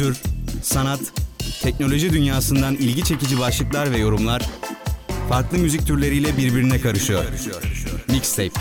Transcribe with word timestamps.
kültür, 0.00 0.22
sanat, 0.62 1.00
teknoloji 1.62 2.12
dünyasından 2.12 2.74
ilgi 2.74 3.04
çekici 3.04 3.38
başlıklar 3.38 3.92
ve 3.92 3.98
yorumlar 3.98 4.42
farklı 5.28 5.58
müzik 5.58 5.86
türleriyle 5.86 6.36
birbirine 6.36 6.80
karışıyor. 6.80 7.24
Mixtape. 8.08 8.60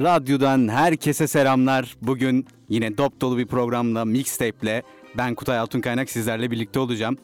Radyodan 0.00 0.68
herkese 0.68 1.28
selamlar. 1.28 1.96
Bugün 2.02 2.46
yine 2.68 2.98
dop 2.98 3.20
dolu 3.20 3.38
bir 3.38 3.46
programla 3.46 4.04
Mixtape'le 4.04 4.82
ben 5.18 5.34
Kutay 5.34 5.58
Altunkaynak 5.58 6.10
sizlerle 6.10 6.50
birlikte 6.50 6.80
olacağım. 6.80 7.16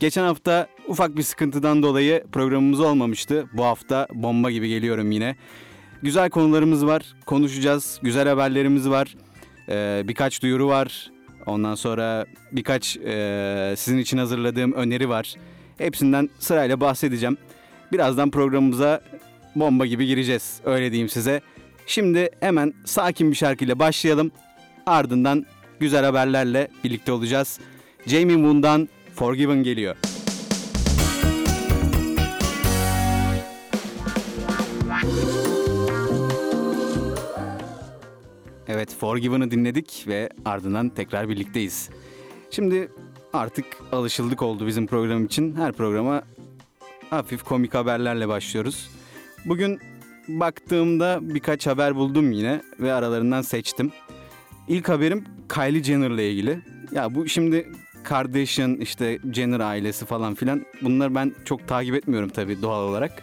Geçen 0.00 0.24
hafta 0.24 0.66
ufak 0.92 1.16
bir 1.16 1.22
sıkıntıdan 1.22 1.82
dolayı 1.82 2.24
programımız 2.32 2.80
olmamıştı. 2.80 3.46
Bu 3.52 3.64
hafta 3.64 4.06
bomba 4.14 4.50
gibi 4.50 4.68
geliyorum 4.68 5.10
yine. 5.10 5.36
Güzel 6.02 6.30
konularımız 6.30 6.86
var, 6.86 7.02
konuşacağız. 7.26 8.00
Güzel 8.02 8.28
haberlerimiz 8.28 8.90
var. 8.90 9.14
Ee, 9.68 10.02
birkaç 10.08 10.42
duyuru 10.42 10.68
var. 10.68 11.10
Ondan 11.46 11.74
sonra 11.74 12.26
birkaç 12.52 12.96
e, 12.96 13.74
sizin 13.76 13.98
için 13.98 14.18
hazırladığım 14.18 14.72
öneri 14.72 15.08
var. 15.08 15.34
Hepsinden 15.78 16.30
sırayla 16.38 16.80
bahsedeceğim. 16.80 17.36
Birazdan 17.92 18.30
programımıza 18.30 19.00
bomba 19.56 19.86
gibi 19.86 20.06
gireceğiz. 20.06 20.60
Öyle 20.64 20.90
diyeyim 20.90 21.08
size. 21.08 21.40
Şimdi 21.86 22.30
hemen 22.40 22.74
sakin 22.84 23.30
bir 23.30 23.36
şarkıyla 23.36 23.78
başlayalım. 23.78 24.30
Ardından 24.86 25.46
güzel 25.80 26.04
haberlerle 26.04 26.68
birlikte 26.84 27.12
olacağız. 27.12 27.60
Jamie 28.06 28.36
Moon'dan 28.36 28.88
Forgiven 29.14 29.62
geliyor. 29.62 30.11
Evet 38.82 38.94
Forgiven'ı 38.94 39.50
dinledik 39.50 40.04
ve 40.08 40.28
ardından 40.44 40.88
tekrar 40.88 41.28
birlikteyiz. 41.28 41.90
Şimdi 42.50 42.88
artık 43.32 43.64
alışıldık 43.92 44.42
oldu 44.42 44.66
bizim 44.66 44.86
program 44.86 45.24
için. 45.24 45.56
Her 45.56 45.72
programa 45.72 46.22
hafif 47.10 47.42
komik 47.42 47.74
haberlerle 47.74 48.28
başlıyoruz. 48.28 48.90
Bugün 49.44 49.78
baktığımda 50.28 51.18
birkaç 51.22 51.66
haber 51.66 51.96
buldum 51.96 52.32
yine 52.32 52.62
ve 52.80 52.92
aralarından 52.92 53.42
seçtim. 53.42 53.92
İlk 54.68 54.88
haberim 54.88 55.24
Kylie 55.54 55.82
Jenner'la 55.82 56.22
ilgili. 56.22 56.58
Ya 56.92 57.14
bu 57.14 57.28
şimdi 57.28 57.68
Kardashian 58.04 58.76
işte 58.76 59.18
Jenner 59.32 59.60
ailesi 59.60 60.06
falan 60.06 60.34
filan 60.34 60.66
bunları 60.80 61.14
ben 61.14 61.32
çok 61.44 61.68
takip 61.68 61.94
etmiyorum 61.94 62.28
tabii 62.28 62.62
doğal 62.62 62.88
olarak. 62.88 63.22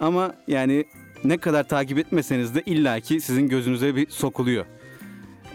Ama 0.00 0.34
yani 0.48 0.84
ne 1.24 1.38
kadar 1.38 1.68
takip 1.68 1.98
etmeseniz 1.98 2.54
de 2.54 2.62
illaki 2.66 3.20
sizin 3.20 3.48
gözünüze 3.48 3.96
bir 3.96 4.10
sokuluyor. 4.10 4.66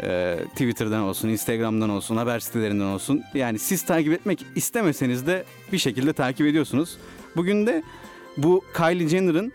Ee, 0.03 0.37
Twitter'dan 0.51 1.01
olsun, 1.01 1.29
Instagram'dan 1.29 1.89
olsun, 1.89 2.17
haber 2.17 2.39
sitelerinden 2.39 2.85
olsun. 2.85 3.23
Yani 3.33 3.59
siz 3.59 3.85
takip 3.85 4.13
etmek 4.13 4.45
istemeseniz 4.55 5.27
de 5.27 5.43
bir 5.71 5.77
şekilde 5.77 6.13
takip 6.13 6.47
ediyorsunuz. 6.47 6.97
Bugün 7.35 7.67
de 7.67 7.83
bu 8.37 8.63
Kylie 8.77 9.07
Jenner'ın 9.07 9.53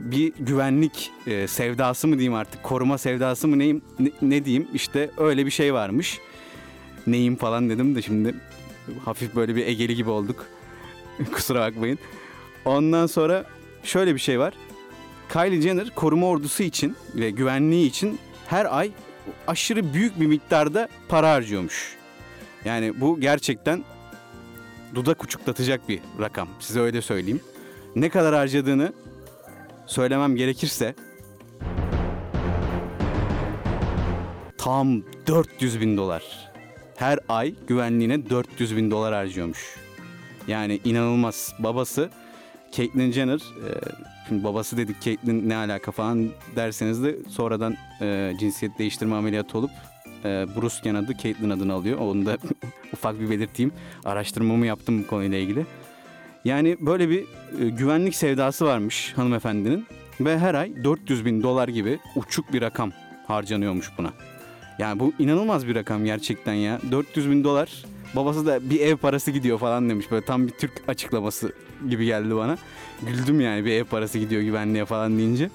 bir 0.00 0.32
güvenlik 0.38 1.10
e, 1.26 1.46
sevdası 1.46 2.08
mı 2.08 2.14
diyeyim 2.14 2.34
artık, 2.34 2.62
koruma 2.62 2.98
sevdası 2.98 3.48
mı 3.48 3.58
neyim, 3.58 3.82
ne, 3.98 4.10
ne 4.22 4.44
diyeyim 4.44 4.68
işte 4.74 5.10
öyle 5.16 5.46
bir 5.46 5.50
şey 5.50 5.74
varmış. 5.74 6.20
Neyim 7.06 7.36
falan 7.36 7.70
dedim 7.70 7.94
de 7.94 8.02
şimdi 8.02 8.34
hafif 9.04 9.36
böyle 9.36 9.56
bir 9.56 9.66
egeli 9.66 9.94
gibi 9.94 10.10
olduk. 10.10 10.46
Kusura 11.32 11.60
bakmayın. 11.60 11.98
Ondan 12.64 13.06
sonra 13.06 13.44
şöyle 13.82 14.14
bir 14.14 14.20
şey 14.20 14.38
var. 14.38 14.54
Kylie 15.32 15.60
Jenner 15.60 15.90
koruma 15.90 16.26
ordusu 16.26 16.62
için 16.62 16.96
ve 17.14 17.30
güvenliği 17.30 17.88
için 17.88 18.18
her 18.46 18.78
ay 18.78 18.90
aşırı 19.46 19.94
büyük 19.94 20.20
bir 20.20 20.26
miktarda 20.26 20.88
para 21.08 21.30
harcıyormuş. 21.30 21.96
Yani 22.64 23.00
bu 23.00 23.20
gerçekten 23.20 23.84
dudak 24.94 25.24
uçuklatacak 25.24 25.88
bir 25.88 26.00
rakam. 26.20 26.48
Size 26.60 26.80
öyle 26.80 27.02
söyleyeyim. 27.02 27.40
Ne 27.96 28.08
kadar 28.08 28.34
harcadığını 28.34 28.92
söylemem 29.86 30.36
gerekirse 30.36 30.94
tam 34.58 35.02
400 35.26 35.80
bin 35.80 35.96
dolar. 35.96 36.22
Her 36.96 37.18
ay 37.28 37.54
güvenliğine 37.66 38.30
400 38.30 38.76
bin 38.76 38.90
dolar 38.90 39.14
harcıyormuş. 39.14 39.76
Yani 40.48 40.80
inanılmaz. 40.84 41.54
Babası 41.58 42.10
Caitlyn 42.72 43.12
Jenner, 43.12 43.38
e, 43.38 43.70
babası 44.30 44.76
dedik 44.76 45.00
Caitlyn 45.00 45.48
ne 45.48 45.56
alaka 45.56 45.92
falan 45.92 46.28
derseniz 46.56 47.04
de 47.04 47.16
sonradan 47.28 47.76
e, 48.00 48.32
cinsiyet 48.40 48.78
değiştirme 48.78 49.14
ameliyatı 49.14 49.58
olup 49.58 49.70
e, 50.24 50.46
Bruce 50.56 50.98
adı 50.98 51.16
Caitlyn 51.16 51.50
adını 51.50 51.72
alıyor. 51.72 51.98
Onu 51.98 52.26
da 52.26 52.38
ufak 52.92 53.20
bir 53.20 53.30
belirteyim. 53.30 53.72
Araştırmamı 54.04 54.66
yaptım 54.66 55.02
bu 55.02 55.06
konuyla 55.06 55.38
ilgili. 55.38 55.66
Yani 56.44 56.76
böyle 56.80 57.08
bir 57.08 57.24
e, 57.60 57.68
güvenlik 57.68 58.14
sevdası 58.14 58.64
varmış 58.64 59.12
hanımefendinin 59.16 59.86
ve 60.20 60.38
her 60.38 60.54
ay 60.54 60.84
400 60.84 61.24
bin 61.24 61.42
dolar 61.42 61.68
gibi 61.68 61.98
uçuk 62.16 62.52
bir 62.52 62.62
rakam 62.62 62.92
harcanıyormuş 63.26 63.90
buna. 63.98 64.12
Yani 64.78 65.00
bu 65.00 65.12
inanılmaz 65.18 65.66
bir 65.66 65.74
rakam 65.74 66.04
gerçekten 66.04 66.54
ya. 66.54 66.80
400 66.90 67.30
bin 67.30 67.44
dolar. 67.44 67.84
Babası 68.16 68.46
da 68.46 68.70
bir 68.70 68.80
ev 68.80 68.96
parası 68.96 69.30
gidiyor 69.30 69.58
falan 69.58 69.90
demiş. 69.90 70.10
Böyle 70.10 70.24
tam 70.24 70.46
bir 70.46 70.52
Türk 70.52 70.72
açıklaması 70.88 71.52
gibi 71.88 72.04
geldi 72.06 72.36
bana. 72.36 72.58
Güldüm 73.02 73.40
yani 73.40 73.64
bir 73.64 73.72
ev 73.72 73.84
parası 73.84 74.18
gidiyor 74.18 74.42
güvenliğe 74.42 74.84
falan 74.84 75.18
deyince. 75.18 75.50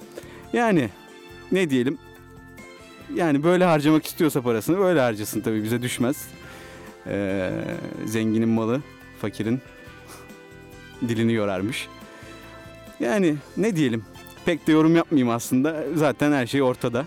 Yani 0.52 0.88
ne 1.52 1.70
diyelim. 1.70 1.98
Yani 3.14 3.44
böyle 3.44 3.64
harcamak 3.64 4.06
istiyorsa 4.06 4.42
parasını 4.42 4.78
böyle 4.78 5.00
harcasın 5.00 5.40
tabii 5.40 5.62
bize 5.64 5.82
düşmez. 5.82 6.28
Ee, 7.06 7.50
zenginin 8.04 8.48
malı 8.48 8.82
fakirin 9.20 9.60
dilini 11.08 11.32
yorarmış. 11.32 11.88
Yani 13.00 13.36
ne 13.56 13.76
diyelim 13.76 14.04
pek 14.44 14.66
de 14.66 14.72
yorum 14.72 14.96
yapmayayım 14.96 15.30
aslında. 15.30 15.84
Zaten 15.94 16.32
her 16.32 16.46
şey 16.46 16.62
ortada. 16.62 17.06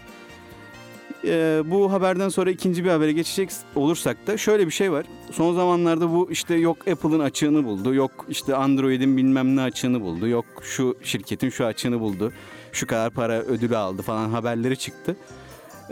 Ee, 1.25 1.61
bu 1.65 1.91
haberden 1.91 2.29
sonra 2.29 2.49
ikinci 2.49 2.83
bir 2.83 2.89
habere 2.89 3.11
geçecek 3.11 3.49
olursak 3.75 4.27
da 4.27 4.37
şöyle 4.37 4.65
bir 4.65 4.71
şey 4.71 4.91
var. 4.91 5.05
Son 5.31 5.55
zamanlarda 5.55 6.11
bu 6.11 6.31
işte 6.31 6.55
yok 6.55 6.87
Apple'ın 6.87 7.19
açığını 7.19 7.65
buldu, 7.65 7.93
yok 7.93 8.25
işte 8.29 8.55
Android'in 8.55 9.17
bilmem 9.17 9.55
ne 9.55 9.61
açığını 9.61 10.01
buldu, 10.01 10.27
yok 10.27 10.45
şu 10.61 10.97
şirketin 11.03 11.49
şu 11.49 11.65
açığını 11.65 11.99
buldu, 11.99 12.33
şu 12.71 12.87
kadar 12.87 13.09
para 13.09 13.41
ödülü 13.41 13.77
aldı 13.77 14.01
falan 14.01 14.29
haberleri 14.29 14.77
çıktı. 14.77 15.15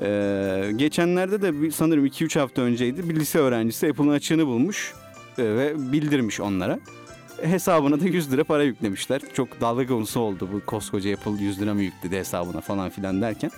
Ee, 0.01 0.71
geçenlerde 0.75 1.41
de 1.41 1.71
sanırım 1.71 2.05
2-3 2.05 2.39
hafta 2.39 2.61
önceydi 2.61 3.09
bir 3.09 3.15
lise 3.15 3.39
öğrencisi 3.39 3.87
Apple'ın 3.87 4.09
açığını 4.09 4.47
bulmuş 4.47 4.93
e, 5.37 5.43
ve 5.43 5.91
bildirmiş 5.91 6.39
onlara 6.39 6.79
hesabına 7.41 7.99
da 7.99 8.05
100 8.05 8.31
lira 8.31 8.43
para 8.43 8.63
yüklemişler. 8.63 9.21
Çok 9.33 9.61
dalga 9.61 9.87
konusu 9.87 10.19
oldu 10.19 10.49
bu 10.53 10.65
koskoca 10.65 11.13
Apple 11.13 11.43
100 11.43 11.61
lira 11.61 11.73
mı 11.73 11.81
yükledi 11.81 12.17
hesabına 12.17 12.61
falan 12.61 12.89
filan 12.89 13.21
derken. 13.21 13.51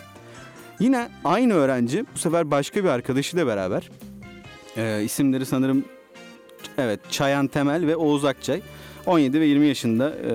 Yine 0.82 1.10
aynı 1.24 1.54
öğrenci 1.54 2.06
bu 2.16 2.20
sefer 2.20 2.52
başka 2.52 2.84
bir 2.84 2.90
arkadaşıyla 2.90 3.48
beraber 3.48 3.90
e, 4.78 5.04
isimleri 5.04 5.46
sanırım 5.46 5.86
evet 6.78 7.00
Çayan 7.10 7.48
Temel 7.48 7.88
ve 7.88 7.96
Oğuz 7.96 8.26
Akçay 8.26 8.62
17 9.06 9.40
ve 9.40 9.46
20 9.46 9.68
yaşında 9.68 10.10
e, 10.10 10.32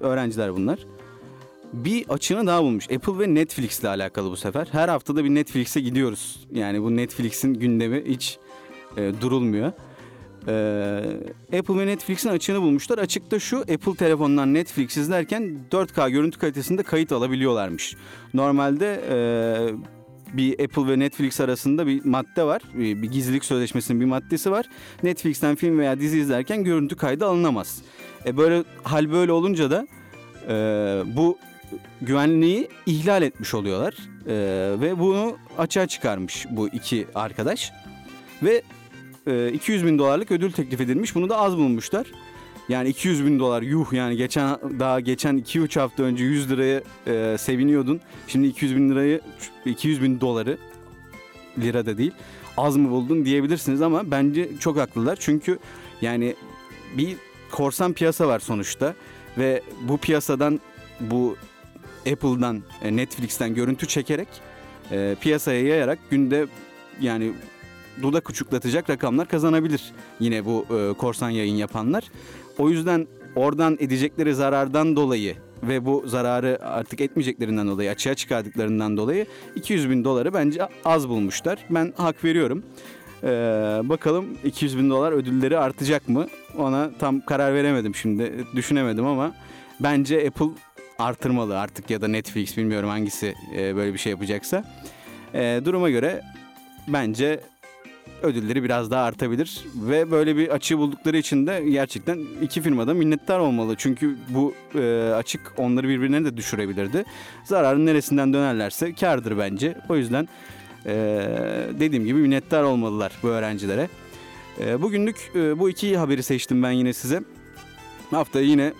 öğrenciler 0.00 0.54
bunlar. 0.56 0.78
Bir 1.72 2.08
açığını 2.08 2.46
daha 2.46 2.62
bulmuş. 2.62 2.90
Apple 2.90 3.18
ve 3.18 3.34
Netflix 3.34 3.80
ile 3.80 3.88
alakalı 3.88 4.30
bu 4.30 4.36
sefer. 4.36 4.68
Her 4.72 4.88
haftada 4.88 5.24
bir 5.24 5.30
Netflix'e 5.30 5.80
gidiyoruz. 5.80 6.46
Yani 6.52 6.82
bu 6.82 6.96
Netflix'in 6.96 7.54
gündemi 7.54 8.04
hiç 8.06 8.38
e, 8.96 9.12
durulmuyor. 9.20 9.72
Ee, 10.48 11.58
Apple 11.58 11.78
ve 11.78 11.86
Netflix'in 11.86 12.28
açığını 12.28 12.62
bulmuşlar. 12.62 12.98
Açıkta 12.98 13.38
şu 13.38 13.58
Apple 13.58 13.94
telefonundan 13.94 14.54
Netflix 14.54 14.96
izlerken 14.96 15.58
4K 15.70 16.10
görüntü 16.10 16.38
kalitesinde 16.38 16.82
kayıt 16.82 17.12
alabiliyorlarmış. 17.12 17.96
Normalde 18.34 19.00
e, 19.10 19.16
bir 20.36 20.64
Apple 20.64 20.86
ve 20.88 20.98
Netflix 20.98 21.40
arasında 21.40 21.86
bir 21.86 22.04
madde 22.04 22.42
var. 22.42 22.62
Bir, 22.74 23.02
bir 23.02 23.10
gizlilik 23.10 23.44
sözleşmesinin 23.44 24.00
bir 24.00 24.06
maddesi 24.06 24.50
var. 24.50 24.66
Netflix'ten 25.02 25.54
film 25.54 25.78
veya 25.78 26.00
dizi 26.00 26.18
izlerken 26.18 26.64
görüntü 26.64 26.96
kaydı 26.96 27.26
alınamaz. 27.26 27.82
E 28.26 28.36
böyle 28.36 28.64
hal 28.82 29.12
böyle 29.12 29.32
olunca 29.32 29.70
da 29.70 29.86
e, 30.48 30.54
bu 31.16 31.38
güvenliği 32.02 32.68
ihlal 32.86 33.22
etmiş 33.22 33.54
oluyorlar. 33.54 33.94
E, 34.26 34.34
ve 34.80 34.98
bunu 34.98 35.36
açığa 35.58 35.86
çıkarmış 35.86 36.46
bu 36.50 36.68
iki 36.68 37.06
arkadaş. 37.14 37.72
Ve 38.42 38.62
200 39.54 39.82
e, 39.82 39.86
bin 39.86 39.98
dolarlık 39.98 40.30
ödül 40.30 40.52
teklif 40.52 40.80
edilmiş. 40.80 41.14
Bunu 41.14 41.28
da 41.28 41.36
az 41.36 41.56
bulmuşlar. 41.56 42.06
Yani 42.68 42.88
200 42.88 43.26
bin 43.26 43.38
dolar 43.38 43.62
yuh 43.62 43.92
yani 43.92 44.16
geçen 44.16 44.58
daha 44.78 45.00
geçen 45.00 45.38
2-3 45.38 45.80
hafta 45.80 46.02
önce 46.02 46.24
100 46.24 46.50
liraya 46.50 46.82
e, 47.06 47.38
seviniyordun. 47.38 48.00
Şimdi 48.28 48.46
200 48.46 48.76
bin 48.76 48.90
lirayı 48.90 49.20
200 49.64 50.02
bin 50.02 50.20
doları 50.20 50.58
lira 51.58 51.86
da 51.86 51.98
değil 51.98 52.12
az 52.56 52.76
mı 52.76 52.90
buldun 52.90 53.24
diyebilirsiniz 53.24 53.82
ama 53.82 54.10
bence 54.10 54.48
çok 54.60 54.76
haklılar. 54.78 55.16
Çünkü 55.20 55.58
yani 56.00 56.36
bir 56.96 57.16
korsan 57.50 57.92
piyasa 57.92 58.28
var 58.28 58.38
sonuçta 58.38 58.94
ve 59.38 59.62
bu 59.82 59.98
piyasadan 59.98 60.60
bu 61.00 61.36
Apple'dan, 62.12 62.62
e, 62.82 62.96
Netflix'ten 62.96 63.54
görüntü 63.54 63.86
çekerek 63.88 64.28
e, 64.90 65.16
piyasaya 65.20 65.62
yayarak 65.62 65.98
günde 66.10 66.46
yani 67.00 67.32
dudak 68.02 68.30
uçuklatacak 68.30 68.90
rakamlar 68.90 69.28
kazanabilir 69.28 69.92
yine 70.20 70.44
bu 70.44 70.66
e, 70.70 70.92
korsan 70.92 71.30
yayın 71.30 71.56
yapanlar. 71.56 72.04
O 72.58 72.70
yüzden 72.70 73.06
oradan 73.36 73.76
edecekleri 73.80 74.34
zarardan 74.34 74.96
dolayı 74.96 75.36
ve 75.62 75.84
bu 75.84 76.04
zararı 76.06 76.58
artık 76.62 77.00
etmeyeceklerinden 77.00 77.68
dolayı 77.68 77.90
açığa 77.90 78.14
çıkardıklarından 78.14 78.96
dolayı 78.96 79.26
200 79.56 79.90
bin 79.90 80.04
doları 80.04 80.34
bence 80.34 80.68
az 80.84 81.08
bulmuşlar. 81.08 81.58
Ben 81.70 81.92
hak 81.96 82.24
veriyorum. 82.24 82.62
Ee, 83.22 83.28
bakalım 83.84 84.26
200 84.44 84.78
bin 84.78 84.90
dolar 84.90 85.12
ödülleri 85.12 85.58
artacak 85.58 86.08
mı? 86.08 86.26
Ona 86.58 86.90
tam 86.98 87.20
karar 87.20 87.54
veremedim 87.54 87.94
şimdi 87.94 88.32
düşünemedim 88.56 89.06
ama 89.06 89.34
bence 89.80 90.26
Apple 90.26 90.60
artırmalı 90.98 91.60
artık 91.60 91.90
ya 91.90 92.02
da 92.02 92.08
Netflix 92.08 92.56
bilmiyorum 92.56 92.88
hangisi 92.88 93.34
e, 93.56 93.76
böyle 93.76 93.92
bir 93.92 93.98
şey 93.98 94.10
yapacaksa. 94.10 94.64
E, 95.34 95.60
duruma 95.64 95.90
göre 95.90 96.22
bence 96.88 97.40
ödülleri 98.22 98.62
biraz 98.62 98.90
daha 98.90 99.04
artabilir 99.04 99.64
ve 99.74 100.10
böyle 100.10 100.36
bir 100.36 100.48
açığı 100.48 100.78
buldukları 100.78 101.16
için 101.16 101.46
de 101.46 101.64
gerçekten 101.70 102.18
iki 102.42 102.62
firmada 102.62 102.94
minnettar 102.94 103.38
olmalı. 103.38 103.74
Çünkü 103.78 104.16
bu 104.28 104.54
e, 104.74 105.12
açık 105.16 105.40
onları 105.56 105.88
birbirine 105.88 106.24
de 106.24 106.36
düşürebilirdi. 106.36 107.04
Zararın 107.44 107.86
neresinden 107.86 108.32
dönerlerse 108.32 108.94
kardır 108.94 109.38
bence. 109.38 109.74
O 109.88 109.96
yüzden 109.96 110.28
e, 110.86 110.94
dediğim 111.80 112.04
gibi 112.04 112.18
minnettar 112.18 112.62
olmalılar 112.62 113.12
bu 113.22 113.28
öğrencilere. 113.28 113.88
E, 114.60 114.82
bugünlük 114.82 115.30
e, 115.34 115.58
bu 115.58 115.70
iki 115.70 115.96
haberi 115.96 116.22
seçtim 116.22 116.62
ben 116.62 116.70
yine 116.70 116.92
size. 116.92 117.22
Hafta 118.10 118.40
yine 118.40 118.72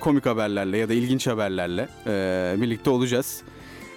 komik 0.00 0.26
haberlerle 0.26 0.78
ya 0.78 0.88
da 0.88 0.94
ilginç 0.94 1.26
haberlerle 1.26 1.88
e, 2.06 2.54
birlikte 2.60 2.90
olacağız. 2.90 3.42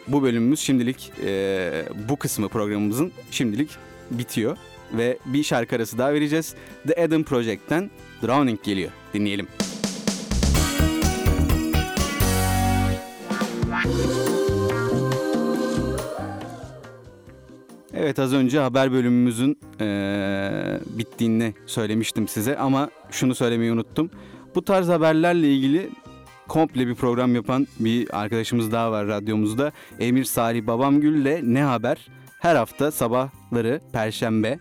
Bu 0.07 0.24
bölümümüz 0.24 0.60
şimdilik 0.60 1.12
e, 1.25 1.86
bu 2.10 2.16
kısmı 2.16 2.50
programımızın 2.50 3.12
şimdilik 3.31 3.69
bitiyor 4.12 4.57
ve 4.94 5.18
bir 5.25 5.44
şarkı 5.44 5.75
arası 5.75 5.98
daha 5.98 6.13
vereceğiz. 6.13 6.56
The 6.88 7.04
Adam 7.04 7.24
Project'ten 7.24 7.89
Drowning 8.22 8.63
geliyor. 8.63 8.92
Dinleyelim. 9.13 9.48
Evet 17.94 18.19
az 18.19 18.34
önce 18.34 18.60
haber 18.60 18.92
bölümümüzün 18.92 19.60
e, 19.81 20.80
bittiğini 20.89 21.54
söylemiştim 21.66 22.28
size 22.28 22.57
ama 22.57 22.89
şunu 23.12 23.36
söylemeyi 23.36 23.72
unuttum. 23.72 24.10
Bu 24.56 24.66
tarz 24.66 24.88
haberlerle 24.88 25.54
ilgili 25.54 25.89
komple 26.48 26.88
bir 26.88 26.95
program 26.95 27.36
yapan 27.36 27.68
bir 27.80 28.22
arkadaşımız 28.22 28.72
daha 28.72 28.92
var 28.92 29.07
radyomuzda. 29.07 29.72
Emir 30.00 30.24
Salih 30.24 30.68
Babamgül'le 30.68 31.42
Ne 31.44 31.63
Haber? 31.63 32.07
Her 32.39 32.56
hafta 32.56 32.92
sabahları 32.92 33.81
Perşembe 33.94 34.60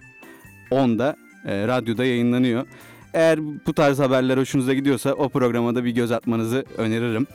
10'da 0.71 1.17
e, 1.45 1.67
radyoda 1.67 2.05
yayınlanıyor. 2.05 2.67
Eğer 3.15 3.39
bu 3.67 3.73
tarz 3.73 3.99
haberler 3.99 4.39
hoşunuza 4.39 4.75
gidiyorsa 4.75 5.13
o 5.13 5.29
programa 5.29 5.75
da 5.75 5.85
bir 5.85 5.91
göz 5.91 6.13
atmanızı 6.13 6.65
öneririm. 6.79 7.27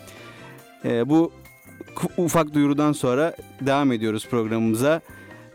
E, 0.86 1.10
bu 1.10 1.32
ufak 2.18 2.54
duyurudan 2.54 2.92
sonra 2.92 3.36
devam 3.62 3.92
ediyoruz 3.92 4.28
programımıza. 4.30 5.02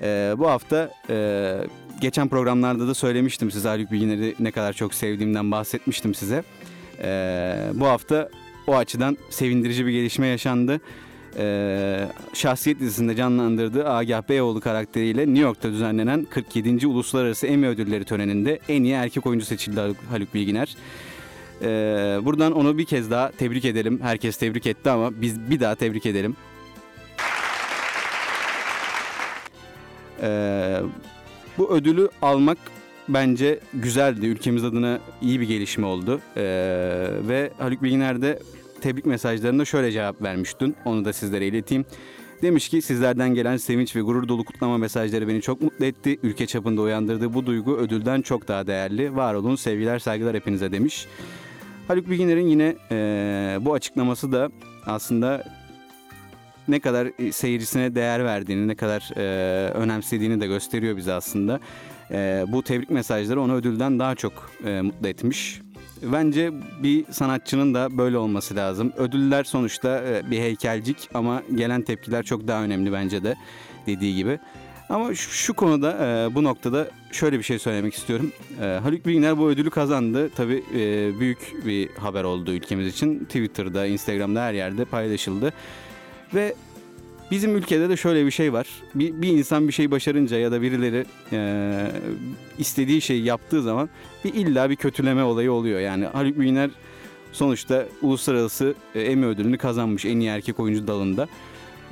E, 0.02 0.34
bu 0.38 0.48
hafta 0.48 0.90
e, 1.10 1.56
geçen 2.00 2.28
programlarda 2.28 2.88
da 2.88 2.94
söylemiştim 2.94 3.50
size 3.50 3.68
Haluk 3.68 3.92
Bilginer'i 3.92 4.34
ne 4.40 4.50
kadar 4.50 4.72
çok 4.72 4.94
sevdiğimden 4.94 5.50
bahsetmiştim 5.50 6.14
size. 6.14 6.44
E, 7.02 7.70
bu 7.74 7.86
hafta 7.86 8.28
o 8.66 8.76
açıdan 8.76 9.18
sevindirici 9.30 9.86
bir 9.86 9.92
gelişme 9.92 10.26
yaşandı 10.26 10.80
e, 11.38 12.08
şahsiyet 12.34 12.80
dizisinde 12.80 13.16
canlandırdığı 13.16 13.88
Agah 13.88 14.28
Beyoğlu 14.28 14.60
karakteriyle 14.60 15.26
New 15.26 15.40
York'ta 15.40 15.70
düzenlenen 15.70 16.26
47. 16.30 16.86
Uluslararası 16.86 17.46
Emmy 17.46 17.66
Ödülleri 17.66 18.04
töreninde 18.04 18.58
en 18.68 18.82
iyi 18.82 18.92
erkek 18.92 19.26
oyuncu 19.26 19.46
seçildi 19.46 19.80
Haluk 20.10 20.34
Bilginer. 20.34 20.76
E, 21.62 21.66
buradan 22.24 22.52
onu 22.52 22.78
bir 22.78 22.84
kez 22.84 23.10
daha 23.10 23.30
tebrik 23.30 23.64
edelim. 23.64 24.00
Herkes 24.02 24.36
tebrik 24.36 24.66
etti 24.66 24.90
ama 24.90 25.20
biz 25.20 25.50
bir 25.50 25.60
daha 25.60 25.74
tebrik 25.74 26.06
edelim. 26.06 26.36
E, 30.22 30.80
bu 31.58 31.70
ödülü 31.70 32.08
almak 32.22 32.58
bence 33.08 33.60
güzeldi. 33.74 34.26
Ülkemiz 34.26 34.64
adına 34.64 34.98
iyi 35.22 35.40
bir 35.40 35.48
gelişme 35.48 35.86
oldu. 35.86 36.20
Ee, 36.36 36.42
ve 37.28 37.50
Haluk 37.58 37.82
Bilginer 37.82 38.22
de 38.22 38.38
tebrik 38.80 39.06
mesajlarında 39.06 39.64
şöyle 39.64 39.92
cevap 39.92 40.22
vermiştin. 40.22 40.76
Onu 40.84 41.04
da 41.04 41.12
sizlere 41.12 41.46
ileteyim. 41.46 41.84
Demiş 42.42 42.68
ki 42.68 42.82
sizlerden 42.82 43.34
gelen 43.34 43.56
sevinç 43.56 43.96
ve 43.96 44.00
gurur 44.00 44.28
dolu 44.28 44.44
kutlama 44.44 44.78
mesajları 44.78 45.28
beni 45.28 45.42
çok 45.42 45.60
mutlu 45.60 45.84
etti. 45.84 46.18
Ülke 46.22 46.46
çapında 46.46 46.82
uyandırdığı 46.82 47.34
bu 47.34 47.46
duygu 47.46 47.76
ödülden 47.76 48.22
çok 48.22 48.48
daha 48.48 48.66
değerli. 48.66 49.16
Var 49.16 49.34
olun 49.34 49.56
sevgiler 49.56 49.98
saygılar 49.98 50.36
hepinize 50.36 50.72
demiş. 50.72 51.06
Haluk 51.88 52.10
Bilginer'in 52.10 52.46
yine 52.46 52.76
e, 52.90 53.58
bu 53.60 53.74
açıklaması 53.74 54.32
da 54.32 54.50
aslında 54.86 55.44
ne 56.68 56.80
kadar 56.80 57.32
seyircisine 57.32 57.94
değer 57.94 58.24
verdiğini, 58.24 58.68
ne 58.68 58.74
kadar 58.74 59.10
e, 59.16 59.70
önemsediğini 59.70 60.40
de 60.40 60.46
gösteriyor 60.46 60.96
bize 60.96 61.12
aslında. 61.12 61.60
E, 62.10 62.44
bu 62.48 62.62
tebrik 62.62 62.90
mesajları 62.90 63.40
onu 63.40 63.54
ödülden 63.54 63.98
daha 63.98 64.14
çok 64.14 64.50
e, 64.64 64.80
mutlu 64.80 65.08
etmiş. 65.08 65.60
Bence 66.02 66.52
bir 66.82 67.04
sanatçının 67.10 67.74
da 67.74 67.98
böyle 67.98 68.18
olması 68.18 68.56
lazım. 68.56 68.92
Ödüller 68.96 69.44
sonuçta 69.44 70.04
e, 70.04 70.30
bir 70.30 70.38
heykelcik 70.38 71.08
ama 71.14 71.42
gelen 71.54 71.82
tepkiler 71.82 72.22
çok 72.22 72.48
daha 72.48 72.62
önemli 72.62 72.92
bence 72.92 73.22
de 73.22 73.36
dediği 73.86 74.16
gibi. 74.16 74.38
Ama 74.88 75.14
şu, 75.14 75.54
konuda 75.54 75.92
e, 75.92 76.34
bu 76.34 76.44
noktada 76.44 76.88
şöyle 77.12 77.38
bir 77.38 77.42
şey 77.42 77.58
söylemek 77.58 77.94
istiyorum. 77.94 78.32
E, 78.62 78.64
Haluk 78.64 79.06
Bilginer 79.06 79.38
bu 79.38 79.48
ödülü 79.48 79.70
kazandı. 79.70 80.30
Tabii 80.36 80.64
büyük 81.20 81.66
bir 81.66 81.88
haber 81.88 82.24
oldu 82.24 82.52
ülkemiz 82.52 82.86
için. 82.86 83.18
Twitter'da, 83.18 83.86
Instagram'da 83.86 84.42
her 84.42 84.54
yerde 84.54 84.84
paylaşıldı. 84.84 85.52
Ve 86.34 86.54
Bizim 87.30 87.56
ülkede 87.56 87.88
de 87.88 87.96
şöyle 87.96 88.26
bir 88.26 88.30
şey 88.30 88.52
var. 88.52 88.66
Bir, 88.94 89.22
bir 89.22 89.28
insan 89.28 89.68
bir 89.68 89.72
şey 89.72 89.90
başarınca 89.90 90.38
ya 90.38 90.52
da 90.52 90.62
birileri 90.62 91.04
e, 91.32 91.90
istediği 92.58 93.00
şeyi 93.00 93.24
yaptığı 93.24 93.62
zaman 93.62 93.88
bir 94.24 94.34
illa 94.34 94.70
bir 94.70 94.76
kötüleme 94.76 95.22
olayı 95.22 95.52
oluyor. 95.52 95.80
Yani 95.80 96.04
Haluk 96.04 96.38
Bilginer 96.38 96.70
sonuçta 97.32 97.86
uluslararası 98.02 98.74
Emmy 98.94 99.26
ödülünü 99.26 99.58
kazanmış 99.58 100.04
en 100.04 100.20
iyi 100.20 100.28
erkek 100.28 100.60
oyuncu 100.60 100.86
dalında. 100.86 101.28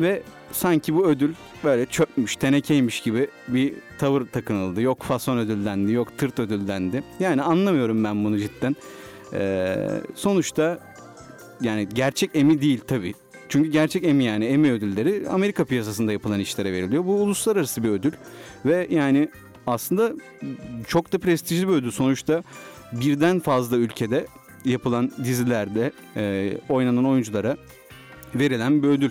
Ve 0.01 0.23
sanki 0.53 0.95
bu 0.95 1.07
ödül 1.07 1.35
böyle 1.65 1.87
çökmüş, 1.87 2.37
tenekeymiş 2.37 3.01
gibi 3.01 3.29
bir 3.49 3.75
tavır 3.99 4.27
takınıldı. 4.27 4.83
Yok 4.83 5.03
fason 5.03 5.39
ödüllendi, 5.39 5.93
yok 5.93 6.19
tırt 6.19 6.39
ödüllendi. 6.39 7.03
Yani 7.21 7.43
anlamıyorum 7.43 8.05
ben 8.05 8.25
bunu 8.25 8.39
cidden. 8.39 8.77
Ee, 9.33 9.77
sonuçta 10.15 10.79
yani 11.61 11.89
gerçek 11.95 12.31
emi 12.35 12.61
değil 12.61 12.81
tabii. 12.87 13.15
Çünkü 13.49 13.71
gerçek 13.71 14.05
Emmy 14.05 14.25
yani 14.25 14.45
Emmy 14.45 14.71
ödülleri 14.71 15.29
Amerika 15.29 15.65
piyasasında 15.65 16.13
yapılan 16.13 16.41
işlere 16.41 16.73
veriliyor. 16.73 17.05
Bu 17.05 17.15
uluslararası 17.15 17.85
bir 17.85 17.89
ödül 17.89 18.13
ve 18.65 18.87
yani 18.91 19.29
aslında 19.67 20.13
çok 20.89 21.13
da 21.13 21.19
prestijli 21.19 21.69
bir 21.69 21.73
ödül. 21.73 21.91
Sonuçta 21.91 22.43
birden 22.93 23.41
fazla 23.41 23.77
ülkede 23.77 24.27
yapılan 24.65 25.13
dizilerde 25.25 25.93
e, 26.17 26.53
oynanan 26.69 27.05
oyunculara 27.05 27.57
verilen 28.35 28.83
bir 28.83 28.89
ödül. 28.89 29.11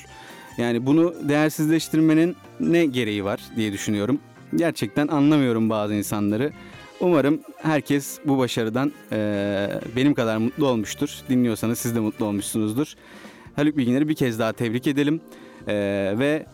Yani 0.57 0.85
bunu 0.85 1.15
değersizleştirmenin 1.29 2.35
ne 2.59 2.85
gereği 2.85 3.25
var 3.25 3.39
diye 3.55 3.73
düşünüyorum. 3.73 4.19
Gerçekten 4.55 5.07
anlamıyorum 5.07 5.69
bazı 5.69 5.93
insanları. 5.93 6.53
Umarım 6.99 7.39
herkes 7.57 8.19
bu 8.25 8.37
başarıdan 8.37 8.91
e, 9.11 9.69
benim 9.95 10.13
kadar 10.13 10.37
mutlu 10.37 10.67
olmuştur. 10.67 11.09
Dinliyorsanız 11.29 11.79
siz 11.79 11.95
de 11.95 11.99
mutlu 11.99 12.25
olmuşsunuzdur. 12.25 12.93
Haluk 13.55 13.77
Bilginer'i 13.77 14.09
bir 14.09 14.15
kez 14.15 14.39
daha 14.39 14.53
tebrik 14.53 14.87
edelim. 14.87 15.21
Ee, 15.67 16.13
ve 16.19 16.45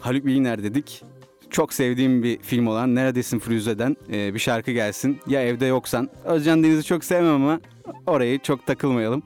Haluk 0.00 0.26
Bilginer 0.26 0.62
dedik. 0.62 1.04
Çok 1.50 1.72
sevdiğim 1.72 2.22
bir 2.22 2.38
film 2.38 2.66
olan 2.66 2.94
Neredesin 2.94 3.38
Firuze'den 3.38 3.96
e, 4.12 4.34
bir 4.34 4.38
şarkı 4.38 4.72
gelsin. 4.72 5.18
Ya 5.26 5.42
evde 5.42 5.66
yoksan. 5.66 6.10
Özcan 6.24 6.64
Deniz'i 6.64 6.84
çok 6.84 7.04
sevmem 7.04 7.34
ama 7.34 7.60
orayı 8.06 8.38
çok 8.38 8.66
takılmayalım. 8.66 9.22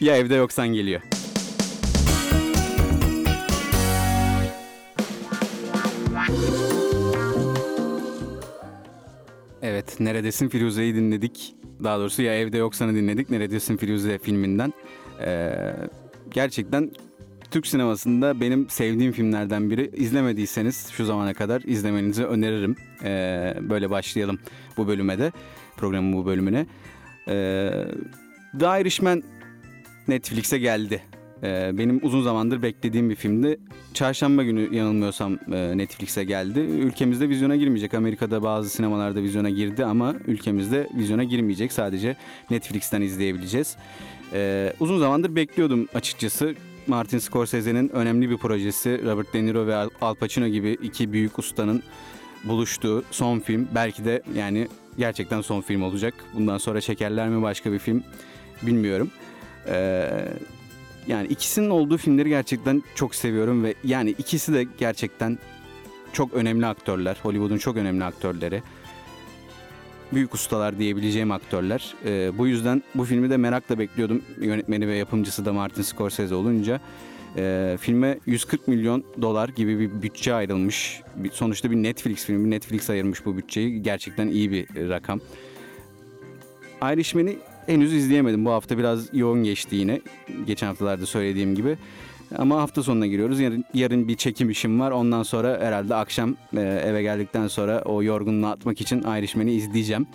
Ya 0.00 0.16
evde 0.16 0.34
yoksan 0.34 0.68
geliyor. 0.68 1.00
Evet, 9.62 10.00
Neredesin 10.00 10.48
Firuze'yi 10.48 10.94
dinledik. 10.94 11.54
Daha 11.84 11.98
doğrusu 11.98 12.22
Ya 12.22 12.34
Evde 12.34 12.56
Yoksan'ı 12.56 12.94
dinledik. 12.94 13.30
Neredesin 13.30 13.76
Firuze 13.76 14.18
filminden. 14.18 14.72
Ee, 15.20 15.74
gerçekten 16.32 16.90
Türk 17.50 17.66
sinemasında 17.66 18.40
benim 18.40 18.68
sevdiğim 18.68 19.12
filmlerden 19.12 19.70
biri. 19.70 19.90
İzlemediyseniz 19.94 20.88
şu 20.88 21.04
zamana 21.04 21.34
kadar 21.34 21.62
izlemenizi 21.62 22.24
öneririm. 22.24 22.76
Ee, 23.04 23.54
böyle 23.60 23.90
başlayalım 23.90 24.38
bu 24.76 24.88
bölüme 24.88 25.18
de. 25.18 25.32
Programın 25.76 26.12
bu 26.12 26.26
bölümüne. 26.26 26.66
Ee, 27.28 27.70
The 28.58 28.80
Irishman 28.80 29.22
Netflix'e 30.08 30.58
geldi. 30.58 31.02
Ee, 31.42 31.78
benim 31.78 32.00
uzun 32.02 32.22
zamandır 32.22 32.62
beklediğim 32.62 33.10
bir 33.10 33.14
filmdi. 33.14 33.60
Çarşamba 33.94 34.42
günü 34.42 34.76
yanılmıyorsam 34.76 35.38
e, 35.52 35.78
Netflix'e 35.78 36.24
geldi. 36.24 36.60
Ülkemizde 36.60 37.28
vizyona 37.28 37.56
girmeyecek. 37.56 37.94
Amerika'da 37.94 38.42
bazı 38.42 38.70
sinemalarda 38.70 39.22
vizyona 39.22 39.50
girdi 39.50 39.84
ama 39.84 40.14
ülkemizde 40.26 40.88
vizyona 40.94 41.24
girmeyecek. 41.24 41.72
Sadece 41.72 42.16
Netflix'ten 42.50 43.02
izleyebileceğiz. 43.02 43.76
Ee, 44.32 44.72
uzun 44.80 44.98
zamandır 44.98 45.36
bekliyordum 45.36 45.88
açıkçası. 45.94 46.54
Martin 46.86 47.18
Scorsese'nin 47.18 47.88
önemli 47.88 48.30
bir 48.30 48.36
projesi. 48.36 49.00
Robert 49.04 49.34
De 49.34 49.44
Niro 49.44 49.66
ve 49.66 49.76
Al 50.00 50.14
Pacino 50.14 50.46
gibi 50.46 50.70
iki 50.82 51.12
büyük 51.12 51.38
ustanın 51.38 51.82
buluştuğu 52.44 53.04
son 53.10 53.38
film. 53.38 53.68
Belki 53.74 54.04
de 54.04 54.22
yani 54.36 54.68
gerçekten 54.98 55.40
son 55.40 55.60
film 55.60 55.82
olacak. 55.82 56.14
Bundan 56.34 56.58
sonra 56.58 56.80
çekerler 56.80 57.28
mi 57.28 57.42
başka 57.42 57.72
bir 57.72 57.78
film 57.78 58.02
bilmiyorum. 58.62 59.10
Ee, 59.68 60.10
yani 61.06 61.26
ikisinin 61.28 61.70
olduğu 61.70 61.96
filmleri 61.96 62.28
gerçekten 62.28 62.82
çok 62.94 63.14
seviyorum 63.14 63.64
ve 63.64 63.74
yani 63.84 64.10
ikisi 64.10 64.54
de 64.54 64.66
gerçekten 64.78 65.38
çok 66.12 66.34
önemli 66.34 66.66
aktörler. 66.66 67.16
Hollywood'un 67.22 67.58
çok 67.58 67.76
önemli 67.76 68.04
aktörleri. 68.04 68.62
Büyük 70.12 70.34
ustalar 70.34 70.78
diyebileceğim 70.78 71.32
aktörler. 71.32 71.94
Ee, 72.04 72.38
bu 72.38 72.46
yüzden 72.46 72.82
bu 72.94 73.04
filmi 73.04 73.30
de 73.30 73.36
merakla 73.36 73.78
bekliyordum. 73.78 74.22
Yönetmeni 74.40 74.88
ve 74.88 74.96
yapımcısı 74.96 75.44
da 75.44 75.52
Martin 75.52 75.82
Scorsese 75.82 76.34
olunca. 76.34 76.80
E, 77.36 77.76
filme 77.80 78.18
140 78.26 78.68
milyon 78.68 79.04
dolar 79.22 79.48
gibi 79.48 79.78
bir 79.78 80.02
bütçe 80.02 80.34
ayrılmış. 80.34 81.02
Bir, 81.16 81.30
sonuçta 81.30 81.70
bir 81.70 81.76
Netflix 81.76 82.24
filmi. 82.24 82.50
Netflix 82.50 82.90
ayırmış 82.90 83.26
bu 83.26 83.36
bütçeyi. 83.36 83.82
Gerçekten 83.82 84.28
iyi 84.28 84.50
bir 84.50 84.88
rakam. 84.88 85.20
Irishman'i 86.82 87.38
henüz 87.70 87.92
izleyemedim. 87.92 88.44
Bu 88.44 88.50
hafta 88.50 88.78
biraz 88.78 89.14
yoğun 89.14 89.44
geçti 89.44 89.76
yine. 89.76 90.00
Geçen 90.46 90.66
haftalarda 90.66 91.06
söylediğim 91.06 91.54
gibi. 91.54 91.78
Ama 92.38 92.62
hafta 92.62 92.82
sonuna 92.82 93.06
giriyoruz. 93.06 93.40
Yarın, 93.40 93.64
yarın 93.74 94.08
bir 94.08 94.16
çekim 94.16 94.50
işim 94.50 94.80
var. 94.80 94.90
Ondan 94.90 95.22
sonra 95.22 95.58
herhalde 95.60 95.94
akşam 95.94 96.36
e, 96.56 96.60
eve 96.60 97.02
geldikten 97.02 97.48
sonra 97.48 97.82
o 97.84 98.02
yorgunluğu 98.02 98.46
atmak 98.46 98.80
için 98.80 99.02
Irishman'i 99.02 99.52
izleyeceğim. 99.52 100.06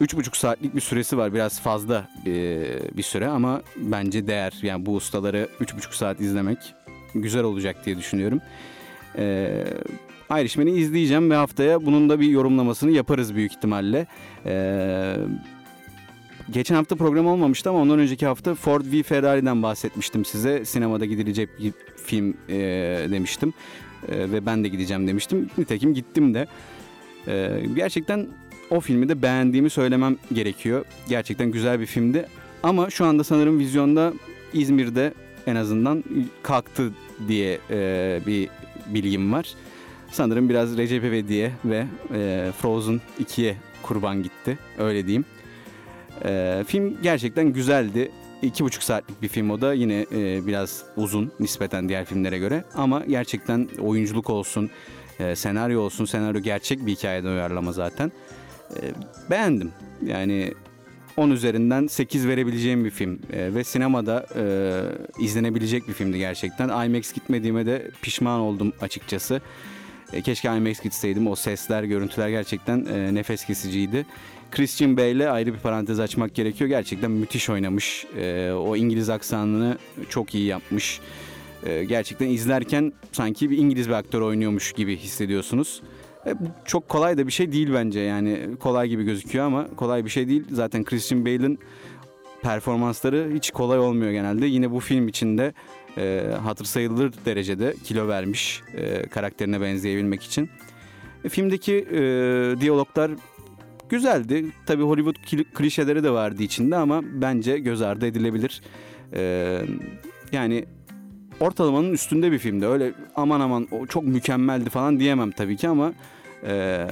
Üç 0.00 0.16
buçuk 0.16 0.36
saatlik 0.36 0.74
bir 0.74 0.80
süresi 0.80 1.18
var. 1.18 1.34
Biraz 1.34 1.60
fazla 1.60 2.08
e, 2.26 2.62
bir 2.96 3.02
süre 3.02 3.26
ama 3.28 3.62
bence 3.76 4.26
değer. 4.26 4.52
Yani 4.62 4.86
bu 4.86 4.94
ustaları 4.94 5.48
üç 5.60 5.76
buçuk 5.76 5.94
saat 5.94 6.20
izlemek 6.20 6.58
güzel 7.14 7.42
olacak 7.42 7.76
diye 7.86 7.98
düşünüyorum. 7.98 8.40
E, 9.18 9.64
Irishman'i 10.30 10.70
izleyeceğim 10.70 11.30
ve 11.30 11.34
haftaya 11.34 11.86
bunun 11.86 12.08
da 12.08 12.20
bir 12.20 12.28
yorumlamasını 12.28 12.90
yaparız 12.90 13.34
büyük 13.34 13.52
ihtimalle. 13.52 14.06
E, 14.46 15.16
geçen 16.50 16.74
hafta 16.74 16.96
program 16.96 17.26
olmamıştı 17.26 17.70
ama 17.70 17.78
ondan 17.78 17.98
önceki 17.98 18.26
hafta 18.26 18.54
Ford 18.54 18.84
v 18.92 19.02
Ferrari'den 19.02 19.62
bahsetmiştim 19.62 20.24
size. 20.24 20.64
Sinemada 20.64 21.04
gidilecek 21.04 21.48
bir 21.58 21.72
film 21.96 22.34
e, 22.48 22.56
demiştim. 23.10 23.52
E, 24.08 24.32
ve 24.32 24.46
ben 24.46 24.64
de 24.64 24.68
gideceğim 24.68 25.06
demiştim. 25.06 25.50
Nitekim 25.58 25.94
gittim 25.94 26.34
de. 26.34 26.46
E, 27.26 27.62
gerçekten 27.76 28.26
o 28.70 28.80
filmi 28.80 29.08
de 29.08 29.22
beğendiğimi 29.22 29.70
söylemem 29.70 30.16
gerekiyor. 30.32 30.84
Gerçekten 31.08 31.50
güzel 31.50 31.80
bir 31.80 31.86
filmdi. 31.86 32.26
Ama 32.62 32.90
şu 32.90 33.04
anda 33.04 33.24
sanırım 33.24 33.58
vizyonda 33.58 34.12
İzmir'de 34.52 35.14
en 35.46 35.56
azından 35.56 36.04
kalktı 36.42 36.92
diye 37.28 37.58
e, 37.70 38.20
bir 38.26 38.48
bilgim 38.86 39.32
var. 39.32 39.54
Sanırım 40.10 40.48
biraz 40.48 40.76
Recep 40.76 41.04
İvedik'e 41.04 41.52
ve 41.64 41.86
e, 42.14 42.52
Frozen 42.58 43.00
2'ye 43.22 43.56
kurban 43.82 44.22
gitti. 44.22 44.58
Öyle 44.78 45.06
diyeyim. 45.06 45.24
E, 46.24 46.64
film 46.66 46.96
gerçekten 47.02 47.52
güzeldi. 47.52 48.10
İki 48.42 48.64
buçuk 48.64 48.82
saatlik 48.82 49.22
bir 49.22 49.28
film 49.28 49.50
o 49.50 49.60
da 49.60 49.74
yine 49.74 50.06
e, 50.12 50.46
biraz 50.46 50.84
uzun 50.96 51.32
nispeten 51.40 51.88
diğer 51.88 52.04
filmlere 52.04 52.38
göre. 52.38 52.64
Ama 52.74 53.04
gerçekten 53.04 53.68
oyunculuk 53.80 54.30
olsun, 54.30 54.70
e, 55.20 55.36
senaryo 55.36 55.80
olsun. 55.80 56.04
Senaryo 56.04 56.40
gerçek 56.40 56.86
bir 56.86 56.92
hikayeden 56.92 57.28
uyarlama 57.28 57.72
zaten. 57.72 58.12
E, 58.70 58.80
beğendim. 59.30 59.72
Yani 60.06 60.54
10 61.16 61.30
üzerinden 61.30 61.86
8 61.86 62.28
verebileceğim 62.28 62.84
bir 62.84 62.90
film 62.90 63.18
e, 63.32 63.54
ve 63.54 63.64
sinemada 63.64 64.26
e, 64.36 65.24
izlenebilecek 65.24 65.88
bir 65.88 65.92
filmdi 65.92 66.18
gerçekten. 66.18 66.86
IMAX 66.86 67.12
gitmediğime 67.12 67.66
de 67.66 67.90
pişman 68.02 68.40
oldum 68.40 68.72
açıkçası. 68.80 69.40
E, 70.12 70.22
keşke 70.22 70.48
IMAX 70.48 70.80
gitseydim. 70.80 71.26
O 71.26 71.34
sesler, 71.36 71.82
görüntüler 71.82 72.28
gerçekten 72.28 72.84
e, 72.84 73.14
nefes 73.14 73.44
kesiciydi. 73.44 74.06
Christian 74.54 74.96
Bale 74.96 75.30
ayrı 75.30 75.54
bir 75.54 75.58
parantez 75.58 76.00
açmak 76.00 76.34
gerekiyor. 76.34 76.68
Gerçekten 76.68 77.10
müthiş 77.10 77.50
oynamış. 77.50 78.06
E, 78.16 78.52
o 78.52 78.76
İngiliz 78.76 79.10
aksanını 79.10 79.78
çok 80.08 80.34
iyi 80.34 80.46
yapmış. 80.46 81.00
E, 81.66 81.84
gerçekten 81.84 82.28
izlerken 82.28 82.92
sanki 83.12 83.50
bir 83.50 83.58
İngiliz 83.58 83.88
bir 83.88 83.94
aktör 83.94 84.20
oynuyormuş 84.20 84.72
gibi 84.72 84.96
hissediyorsunuz. 84.96 85.82
E, 86.26 86.34
çok 86.64 86.88
kolay 86.88 87.18
da 87.18 87.26
bir 87.26 87.32
şey 87.32 87.52
değil 87.52 87.70
bence 87.74 88.00
yani 88.00 88.40
kolay 88.60 88.88
gibi 88.88 89.04
gözüküyor 89.04 89.46
ama 89.46 89.68
kolay 89.76 90.04
bir 90.04 90.10
şey 90.10 90.28
değil. 90.28 90.44
Zaten 90.50 90.84
Christian 90.84 91.24
Bale'ın 91.24 91.58
performansları 92.42 93.30
hiç 93.34 93.50
kolay 93.50 93.78
olmuyor 93.78 94.12
genelde. 94.12 94.46
Yine 94.46 94.70
bu 94.70 94.80
film 94.80 95.08
içinde 95.08 95.52
e, 95.98 96.22
hatır 96.42 96.64
sayılır 96.64 97.12
derecede 97.24 97.74
kilo 97.84 98.08
vermiş 98.08 98.62
e, 98.76 99.08
karakterine 99.08 99.60
benzeyebilmek 99.60 100.22
için. 100.22 100.50
E, 101.24 101.28
filmdeki 101.28 101.74
e, 101.74 102.00
diyaloglar 102.60 103.10
güzeldi. 103.94 104.46
Tabii 104.66 104.82
Hollywood 104.82 105.14
klişeleri 105.54 106.04
de 106.04 106.10
vardı 106.10 106.42
içinde 106.42 106.76
ama 106.76 107.02
bence 107.04 107.58
göz 107.58 107.82
ardı 107.82 108.06
edilebilir. 108.06 108.62
E, 109.14 109.60
yani 110.32 110.64
ortalamanın 111.40 111.92
üstünde 111.92 112.32
bir 112.32 112.38
filmdi. 112.38 112.66
Öyle 112.66 112.92
aman 113.16 113.40
aman 113.40 113.68
çok 113.88 114.04
mükemmeldi 114.04 114.70
falan 114.70 115.00
diyemem 115.00 115.30
tabii 115.30 115.56
ki 115.56 115.68
ama 115.68 115.92
e, 116.46 116.86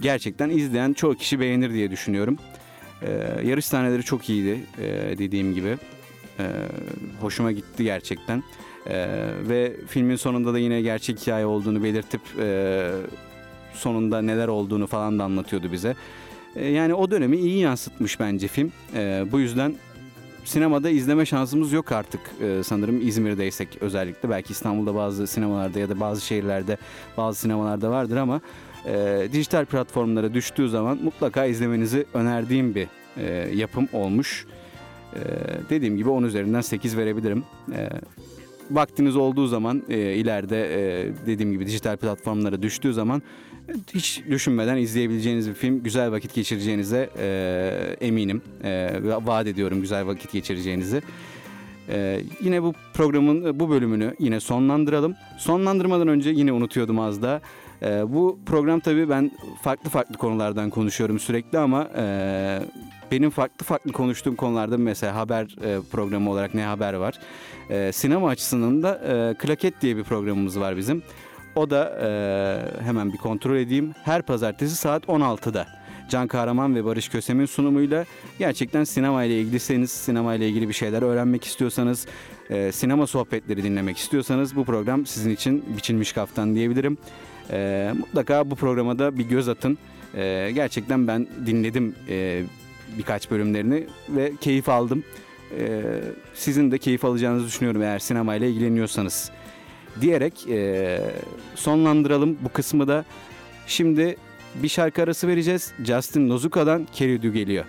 gerçekten 0.00 0.50
izleyen 0.50 0.92
çoğu 0.92 1.14
kişi 1.14 1.40
beğenir 1.40 1.72
diye 1.72 1.90
düşünüyorum. 1.90 2.36
E, 3.02 3.10
yarış 3.44 3.66
sahneleri 3.66 4.02
çok 4.02 4.28
iyiydi 4.28 4.60
e, 4.78 5.18
dediğim 5.18 5.54
gibi. 5.54 5.78
E, 6.38 6.44
hoşuma 7.20 7.52
gitti 7.52 7.84
gerçekten. 7.84 8.42
E, 8.86 9.06
ve 9.48 9.72
filmin 9.88 10.16
sonunda 10.16 10.54
da 10.54 10.58
yine 10.58 10.82
gerçek 10.82 11.20
hikaye 11.20 11.46
olduğunu 11.46 11.82
belirtip 11.82 12.20
e, 12.38 12.90
sonunda 13.74 14.22
neler 14.22 14.48
olduğunu 14.48 14.86
falan 14.86 15.18
da 15.18 15.24
anlatıyordu 15.24 15.72
bize. 15.72 15.96
E, 16.56 16.68
yani 16.68 16.94
o 16.94 17.10
dönemi 17.10 17.36
iyi 17.36 17.58
yansıtmış 17.58 18.20
bence 18.20 18.48
film. 18.48 18.72
E, 18.94 19.24
bu 19.32 19.40
yüzden 19.40 19.74
sinemada 20.44 20.90
izleme 20.90 21.26
şansımız 21.26 21.72
yok 21.72 21.92
artık 21.92 22.20
ee, 22.40 22.62
sanırım 22.64 23.08
İzmir'deysek 23.08 23.68
özellikle. 23.80 24.30
Belki 24.30 24.52
İstanbul'da 24.52 24.94
bazı 24.94 25.26
sinemalarda 25.26 25.78
ya 25.78 25.88
da 25.88 26.00
bazı 26.00 26.20
şehirlerde 26.20 26.76
bazı 27.16 27.40
sinemalarda 27.40 27.90
vardır 27.90 28.16
ama 28.16 28.40
e, 28.86 29.28
dijital 29.32 29.64
platformlara 29.64 30.34
düştüğü 30.34 30.68
zaman 30.68 30.98
mutlaka 31.02 31.44
izlemenizi 31.44 32.06
önerdiğim 32.14 32.74
bir 32.74 32.88
e, 33.16 33.24
yapım 33.54 33.88
olmuş. 33.92 34.46
E, 35.14 35.20
dediğim 35.70 35.96
gibi 35.96 36.08
10 36.10 36.22
üzerinden 36.22 36.60
8 36.60 36.96
verebilirim. 36.96 37.44
E, 37.72 37.88
vaktiniz 38.70 39.16
olduğu 39.16 39.46
zaman 39.46 39.82
e, 39.88 39.98
ileride 39.98 40.60
e, 40.74 41.12
dediğim 41.26 41.52
gibi 41.52 41.66
dijital 41.66 41.96
platformlara 41.96 42.62
düştüğü 42.62 42.92
zaman 42.92 43.22
hiç 43.94 44.22
düşünmeden 44.30 44.76
izleyebileceğiniz 44.76 45.48
bir 45.48 45.54
film. 45.54 45.82
Güzel 45.82 46.12
vakit 46.12 46.34
geçireceğinize 46.34 47.10
e, 47.18 47.96
eminim. 48.00 48.42
E, 48.64 48.90
vaat 49.02 49.46
ediyorum 49.46 49.80
güzel 49.80 50.06
vakit 50.06 50.32
geçireceğinizi. 50.32 51.02
Ee, 51.88 52.20
yine 52.40 52.62
bu 52.62 52.74
programın 52.94 53.60
bu 53.60 53.70
bölümünü 53.70 54.14
yine 54.18 54.40
sonlandıralım. 54.40 55.14
Sonlandırmadan 55.38 56.08
önce 56.08 56.30
yine 56.30 56.52
unutuyordum 56.52 57.00
az 57.00 57.22
da. 57.22 57.40
Ee, 57.82 58.12
bu 58.12 58.38
program 58.46 58.80
tabii 58.80 59.08
ben 59.08 59.30
farklı 59.62 59.90
farklı 59.90 60.16
konulardan 60.16 60.70
konuşuyorum 60.70 61.18
sürekli 61.18 61.58
ama 61.58 61.88
e, 61.96 62.60
benim 63.10 63.30
farklı 63.30 63.66
farklı 63.66 63.92
konuştuğum 63.92 64.36
konularda 64.36 64.78
mesela 64.78 65.14
haber 65.14 65.56
e, 65.64 65.78
programı 65.92 66.30
olarak 66.30 66.54
ne 66.54 66.62
haber 66.62 66.94
var. 66.94 67.18
E, 67.70 67.92
sinema 67.92 68.28
açısından 68.28 68.82
da 68.82 68.94
e, 68.94 69.34
Klaket 69.38 69.82
diye 69.82 69.96
bir 69.96 70.04
programımız 70.04 70.60
var 70.60 70.76
bizim. 70.76 71.02
O 71.56 71.70
da 71.70 71.98
e, 72.02 72.82
hemen 72.84 73.12
bir 73.12 73.18
kontrol 73.18 73.56
edeyim. 73.56 73.94
Her 74.04 74.22
pazartesi 74.22 74.76
saat 74.76 75.04
16'da. 75.04 75.66
Can 76.08 76.28
Kahraman 76.28 76.74
ve 76.74 76.84
Barış 76.84 77.08
Kösem'in 77.08 77.46
sunumuyla 77.46 78.04
gerçekten 78.38 78.84
sinema 78.84 79.24
ile 79.24 79.40
ilgiliseniz, 79.40 79.90
sinema 79.90 80.34
ile 80.34 80.48
ilgili 80.48 80.68
bir 80.68 80.74
şeyler 80.74 81.02
öğrenmek 81.02 81.44
istiyorsanız, 81.44 82.06
e, 82.50 82.72
sinema 82.72 83.06
sohbetleri 83.06 83.62
dinlemek 83.62 83.98
istiyorsanız 83.98 84.56
bu 84.56 84.64
program 84.64 85.06
sizin 85.06 85.30
için 85.30 85.64
biçilmiş 85.76 86.12
kaftan 86.12 86.54
diyebilirim. 86.54 86.98
E, 87.50 87.92
mutlaka 87.98 88.50
bu 88.50 88.56
programa 88.56 88.98
da 88.98 89.18
bir 89.18 89.24
göz 89.24 89.48
atın. 89.48 89.78
E, 90.14 90.50
gerçekten 90.54 91.08
ben 91.08 91.26
dinledim 91.46 91.94
e, 92.08 92.42
birkaç 92.98 93.30
bölümlerini 93.30 93.86
ve 94.08 94.32
keyif 94.40 94.68
aldım. 94.68 95.04
E, 95.58 95.82
sizin 96.34 96.70
de 96.70 96.78
keyif 96.78 97.04
alacağınızı 97.04 97.46
düşünüyorum 97.46 97.82
eğer 97.82 97.98
sinema 97.98 98.34
ile 98.34 98.50
ilgileniyorsanız 98.50 99.30
diyerek 100.00 100.48
e, 100.48 101.00
sonlandıralım 101.54 102.38
bu 102.40 102.48
kısmı 102.48 102.88
da. 102.88 103.04
Şimdi 103.66 104.16
bir 104.54 104.68
şarkı 104.68 105.02
arası 105.02 105.28
vereceğiz. 105.28 105.72
Justin 105.84 106.28
Nozuka'dan 106.28 106.86
Keridu 106.92 107.32
geliyor. 107.32 107.64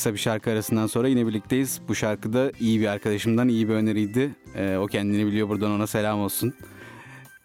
Kısa 0.00 0.14
bir 0.14 0.18
şarkı 0.18 0.50
arasından 0.50 0.86
sonra 0.86 1.08
yine 1.08 1.26
birlikteyiz. 1.26 1.80
Bu 1.88 1.94
şarkı 1.94 2.32
da 2.32 2.52
iyi 2.60 2.80
bir 2.80 2.86
arkadaşımdan 2.86 3.48
iyi 3.48 3.68
bir 3.68 3.74
öneriydi. 3.74 4.30
Ee, 4.56 4.76
o 4.76 4.86
kendini 4.86 5.26
biliyor 5.26 5.48
buradan 5.48 5.70
ona 5.70 5.86
selam 5.86 6.20
olsun. 6.20 6.54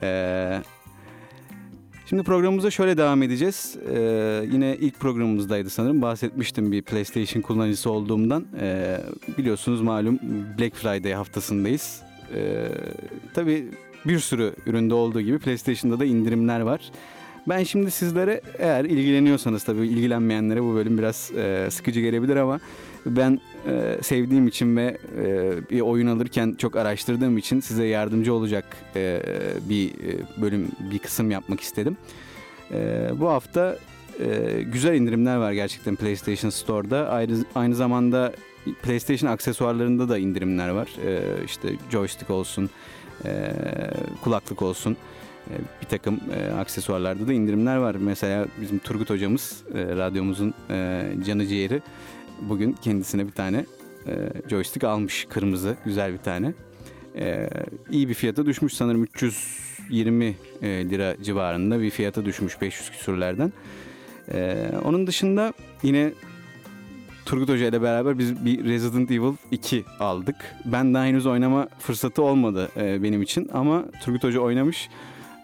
Ee, 0.01 0.62
şimdi 2.05 2.24
programımıza 2.24 2.71
şöyle 2.71 2.97
devam 2.97 3.24
edeceğiz. 3.24 3.77
Ee, 3.89 4.45
yine 4.51 4.77
ilk 4.79 5.00
programımızdaydı 5.00 5.69
sanırım. 5.69 6.01
Bahsetmiştim 6.01 6.71
bir 6.71 6.81
PlayStation 6.81 7.41
kullanıcısı 7.41 7.89
olduğumdan. 7.89 8.45
Ee, 8.59 8.97
biliyorsunuz 9.38 9.81
malum 9.81 10.19
Black 10.59 10.75
Friday 10.75 11.13
haftasındayız. 11.13 12.01
Ee, 12.35 12.67
tabii 13.33 13.67
bir 14.05 14.19
sürü 14.19 14.53
üründe 14.65 14.93
olduğu 14.93 15.21
gibi 15.21 15.39
PlayStation'da 15.39 16.00
da 16.00 16.05
indirimler 16.05 16.59
var. 16.59 16.91
Ben 17.47 17.63
şimdi 17.63 17.91
sizlere 17.91 18.41
eğer 18.59 18.85
ilgileniyorsanız 18.85 19.63
tabii 19.63 19.87
ilgilenmeyenlere 19.87 20.63
bu 20.63 20.75
bölüm 20.75 20.97
biraz 20.97 21.31
e, 21.37 21.67
sıkıcı 21.71 21.99
gelebilir 22.01 22.35
ama 22.35 22.59
ben 23.05 23.39
e, 23.67 23.97
sevdiğim 24.01 24.47
için 24.47 24.77
ve 24.77 24.97
e, 25.17 25.53
bir 25.69 25.81
oyun 25.81 26.07
alırken 26.07 26.55
çok 26.57 26.75
araştırdığım 26.75 27.37
için 27.37 27.59
size 27.59 27.85
yardımcı 27.85 28.33
olacak 28.33 28.65
e, 28.95 29.21
bir 29.69 29.89
e, 29.89 30.41
bölüm, 30.41 30.67
bir 30.91 30.99
kısım 30.99 31.31
yapmak 31.31 31.59
istedim. 31.59 31.97
E, 32.71 33.09
bu 33.19 33.29
hafta 33.29 33.77
e, 34.19 34.61
güzel 34.61 34.95
indirimler 34.95 35.37
var 35.37 35.51
gerçekten 35.51 35.95
PlayStation 35.95 36.49
Store'da. 36.49 37.09
Aynı, 37.09 37.45
aynı 37.55 37.75
zamanda 37.75 38.33
PlayStation 38.83 39.31
aksesuarlarında 39.31 40.09
da 40.09 40.17
indirimler 40.17 40.69
var. 40.69 40.87
E, 41.05 41.21
işte 41.45 41.69
joystick 41.91 42.29
olsun, 42.29 42.69
e, 43.25 43.51
kulaklık 44.23 44.61
olsun 44.61 44.97
bir 45.81 45.87
takım 45.87 46.19
e, 46.35 46.53
aksesuarlarda 46.53 47.27
da 47.27 47.33
indirimler 47.33 47.77
var. 47.77 47.95
Mesela 47.99 48.45
bizim 48.61 48.79
Turgut 48.79 49.09
hocamız 49.09 49.63
e, 49.73 49.95
radyomuzun 49.95 50.53
e, 50.69 51.03
canı 51.25 51.47
ciğeri 51.47 51.81
bugün 52.41 52.73
kendisine 52.73 53.27
bir 53.27 53.31
tane 53.31 53.65
e, 54.07 54.13
joystick 54.49 54.83
almış 54.83 55.25
kırmızı 55.29 55.75
güzel 55.85 56.13
bir 56.13 56.17
tane. 56.17 56.53
E, 57.15 57.49
iyi 57.91 58.09
bir 58.09 58.13
fiyata 58.13 58.45
düşmüş 58.45 58.73
sanırım 58.73 59.03
320 59.03 60.35
e, 60.61 60.67
lira 60.89 61.15
civarında 61.23 61.81
bir 61.81 61.89
fiyata 61.89 62.25
düşmüş 62.25 62.61
500 62.61 62.91
küsurlerden. 62.91 63.53
E, 64.31 64.69
onun 64.83 65.07
dışında 65.07 65.53
yine 65.83 66.13
Turgut 67.25 67.49
Hoca 67.49 67.67
ile 67.67 67.81
beraber 67.81 68.17
biz 68.17 68.45
bir 68.45 68.65
Resident 68.65 69.11
Evil 69.11 69.33
2 69.51 69.85
aldık. 69.99 70.35
Ben 70.65 70.93
daha 70.93 71.05
henüz 71.05 71.25
oynama 71.25 71.67
fırsatı 71.79 72.21
olmadı 72.21 72.69
e, 72.77 73.03
benim 73.03 73.21
için 73.21 73.49
ama 73.53 73.85
Turgut 74.03 74.23
Hoca 74.23 74.39
oynamış 74.39 74.89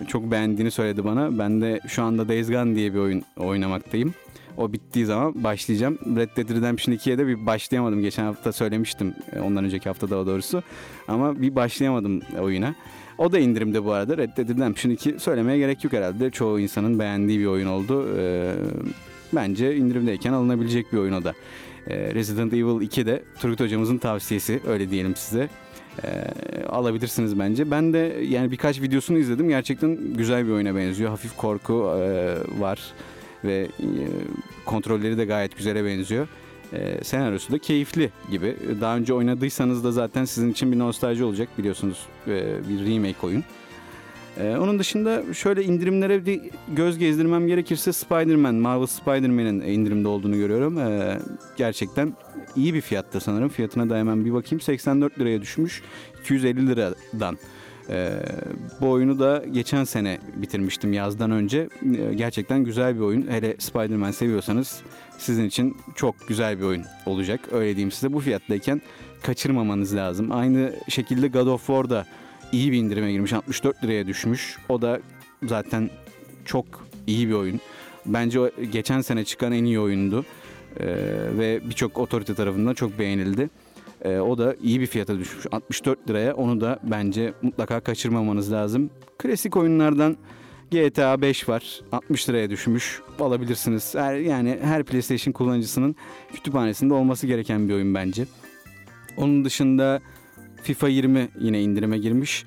çok 0.08 0.31
beğendiğini 0.31 0.72
söyledi 0.72 1.03
bana. 1.03 1.39
Ben 1.39 1.62
de 1.62 1.79
şu 1.88 2.03
anda 2.03 2.29
Days 2.29 2.50
Gone 2.50 2.75
diye 2.75 2.93
bir 2.93 3.00
oyun 3.00 3.24
oynamaktayım. 3.38 4.13
O 4.58 4.74
bittiği 4.74 5.05
zaman 5.05 5.43
başlayacağım. 5.43 5.98
Red 6.15 6.29
Dead 6.38 6.50
Redemption 6.50 6.96
2'ye 6.96 7.17
de 7.17 7.27
bir 7.27 7.46
başlayamadım. 7.46 8.01
Geçen 8.01 8.24
hafta 8.24 8.51
söylemiştim. 8.51 9.13
E, 9.36 9.39
ondan 9.39 9.65
önceki 9.65 9.89
hafta 9.89 10.10
daha 10.10 10.25
doğrusu. 10.25 10.63
Ama 11.08 11.41
bir 11.41 11.55
başlayamadım 11.55 12.22
oyuna. 12.39 12.75
O 13.17 13.31
da 13.31 13.39
indirimde 13.39 13.86
bu 13.86 13.91
arada. 13.91 14.17
Red 14.17 14.38
Dead 14.38 14.50
Redemption 14.50 14.91
2 14.91 15.20
söylemeye 15.20 15.58
gerek 15.58 15.84
yok 15.84 15.93
herhalde. 15.93 16.29
Çoğu 16.29 16.60
insanın 16.60 17.00
beğendiği 17.00 17.39
bir 17.39 17.46
oyun 17.46 17.67
oldu. 17.67 18.10
Ee, 18.17 18.53
bence 19.34 19.75
indirimdeyken 19.75 20.34
alınabilecek 20.34 20.93
bir 20.93 20.98
oyun 20.98 21.13
o 21.13 21.24
da. 21.24 21.34
Ee, 21.88 22.13
Resident 22.13 22.53
Evil 22.53 22.81
2 22.81 23.05
de 23.05 23.24
Turgut 23.39 23.60
hocamızın 23.60 23.98
tavsiyesi. 23.98 24.60
Öyle 24.67 24.89
diyelim 24.89 25.15
size 25.15 25.49
e, 26.04 26.10
alabilirsiniz 26.65 27.39
bence. 27.39 27.71
Ben 27.71 27.93
de 27.93 28.23
yani 28.30 28.51
birkaç 28.51 28.82
videosunu 28.82 29.17
izledim. 29.17 29.49
Gerçekten 29.49 30.13
güzel 30.13 30.47
bir 30.47 30.51
oyuna 30.51 30.75
benziyor. 30.75 31.10
Hafif 31.10 31.38
korku 31.38 31.73
e, 31.73 32.36
var 32.60 32.80
ve 33.43 33.67
e, 33.80 33.88
kontrolleri 34.65 35.17
de 35.17 35.25
gayet 35.25 35.58
güzele 35.58 35.86
benziyor. 35.86 36.27
E, 36.73 37.04
senaryosu 37.04 37.54
da 37.54 37.58
keyifli 37.58 38.10
gibi. 38.32 38.56
Daha 38.82 38.97
önce 38.97 39.13
oynadıysanız 39.13 39.84
da 39.84 39.91
zaten 39.91 40.25
sizin 40.25 40.51
için 40.51 40.71
bir 40.71 40.80
nostalji 40.80 41.23
olacak 41.23 41.49
biliyorsunuz 41.58 42.06
e, 42.27 42.43
bir 42.69 42.93
remake 42.93 43.27
oyun. 43.27 43.43
Ee, 44.38 44.58
onun 44.58 44.80
dışında 44.80 45.34
şöyle 45.34 45.63
indirimlere 45.63 46.26
bir 46.26 46.41
göz 46.76 46.98
gezdirmem 46.98 47.48
gerekirse 47.48 47.94
Spider-Man, 47.94 48.56
Marvel 48.56 48.86
Spider-Man'in 48.86 49.62
indirimde 49.62 50.08
olduğunu 50.08 50.36
görüyorum. 50.36 50.78
Ee, 50.78 51.20
gerçekten 51.58 52.13
iyi 52.56 52.74
bir 52.74 52.82
fiyatta 52.82 53.20
sanırım. 53.20 53.50
Fiyatına 53.50 53.89
da 53.89 53.98
hemen 53.98 54.26
bir 54.26 54.34
bakayım. 54.34 54.62
84 54.62 55.20
liraya 55.20 55.41
düşmüş. 55.41 55.82
250 56.22 56.67
liradan. 56.67 57.38
Ee, 57.89 58.12
bu 58.82 58.89
oyunu 58.89 59.20
da 59.20 59.44
geçen 59.52 59.84
sene 59.84 60.20
bitirmiştim 60.36 60.94
yazdan 60.94 61.32
önce. 61.32 61.70
Ee, 61.84 62.13
gerçekten 62.13 62.63
güzel 62.63 62.96
bir 62.96 63.02
oyun. 63.02 63.28
Hele 63.28 63.56
Spider-Man 63.60 64.12
seviyorsanız 64.12 64.82
sizin 65.17 65.46
için 65.46 65.78
çok 65.96 66.28
güzel 66.28 66.60
bir 66.60 66.63
oyun 66.63 66.84
olacak. 67.06 67.39
Öyle 67.52 67.76
diyeyim 67.76 67.91
size. 67.91 68.13
Bu 68.13 68.20
fiyattayken 68.20 68.82
kaçırmamanız 69.24 69.96
lazım. 69.96 70.32
Aynı 70.32 70.74
şekilde 70.89 71.28
God 71.28 71.48
of 71.48 71.67
War'da 71.67 72.06
iyi 72.52 72.72
bir 72.72 72.78
indirime 72.78 73.12
girmiş. 73.12 73.34
64 73.34 73.84
liraya 73.84 74.08
düşmüş. 74.08 74.58
O 74.70 74.82
da 74.82 75.00
zaten 75.44 75.90
çok 76.46 76.66
iyi 77.08 77.30
bir 77.30 77.34
oyun. 77.34 77.60
Bence 78.06 78.40
o 78.40 78.50
geçen 78.72 79.02
sene 79.02 79.26
çıkan 79.26 79.52
en 79.52 79.64
iyi 79.64 79.80
oyundu. 79.80 80.26
Ee, 80.80 80.86
ve 81.38 81.62
birçok 81.70 81.98
otorite 81.98 82.36
tarafından 82.36 82.74
çok 82.74 83.00
beğenildi. 83.00 83.50
Ee, 84.02 84.18
o 84.18 84.38
da 84.38 84.56
iyi 84.64 84.80
bir 84.80 84.88
fiyata 84.88 85.20
düşmüş. 85.20 85.46
64 85.52 86.10
liraya 86.10 86.36
onu 86.36 86.62
da 86.62 86.80
bence 86.84 87.34
mutlaka 87.42 87.80
kaçırmamanız 87.80 88.52
lazım. 88.52 88.90
Klasik 89.18 89.58
oyunlardan 89.58 90.18
GTA 90.72 91.22
5 91.22 91.50
var. 91.50 91.82
60 91.92 92.30
liraya 92.30 92.50
düşmüş. 92.50 93.02
Alabilirsiniz. 93.20 93.96
Her, 93.96 94.16
yani 94.16 94.60
her 94.64 94.84
PlayStation 94.84 95.34
kullanıcısının 95.34 95.96
kütüphanesinde 96.34 96.94
olması 96.94 97.28
gereken 97.28 97.70
bir 97.70 97.74
oyun 97.74 97.96
bence. 97.96 98.26
Onun 99.18 99.46
dışında 99.46 100.02
FIFA 100.63 100.88
20 100.88 101.30
yine 101.39 101.62
indirime 101.62 101.97
girmiş. 101.97 102.45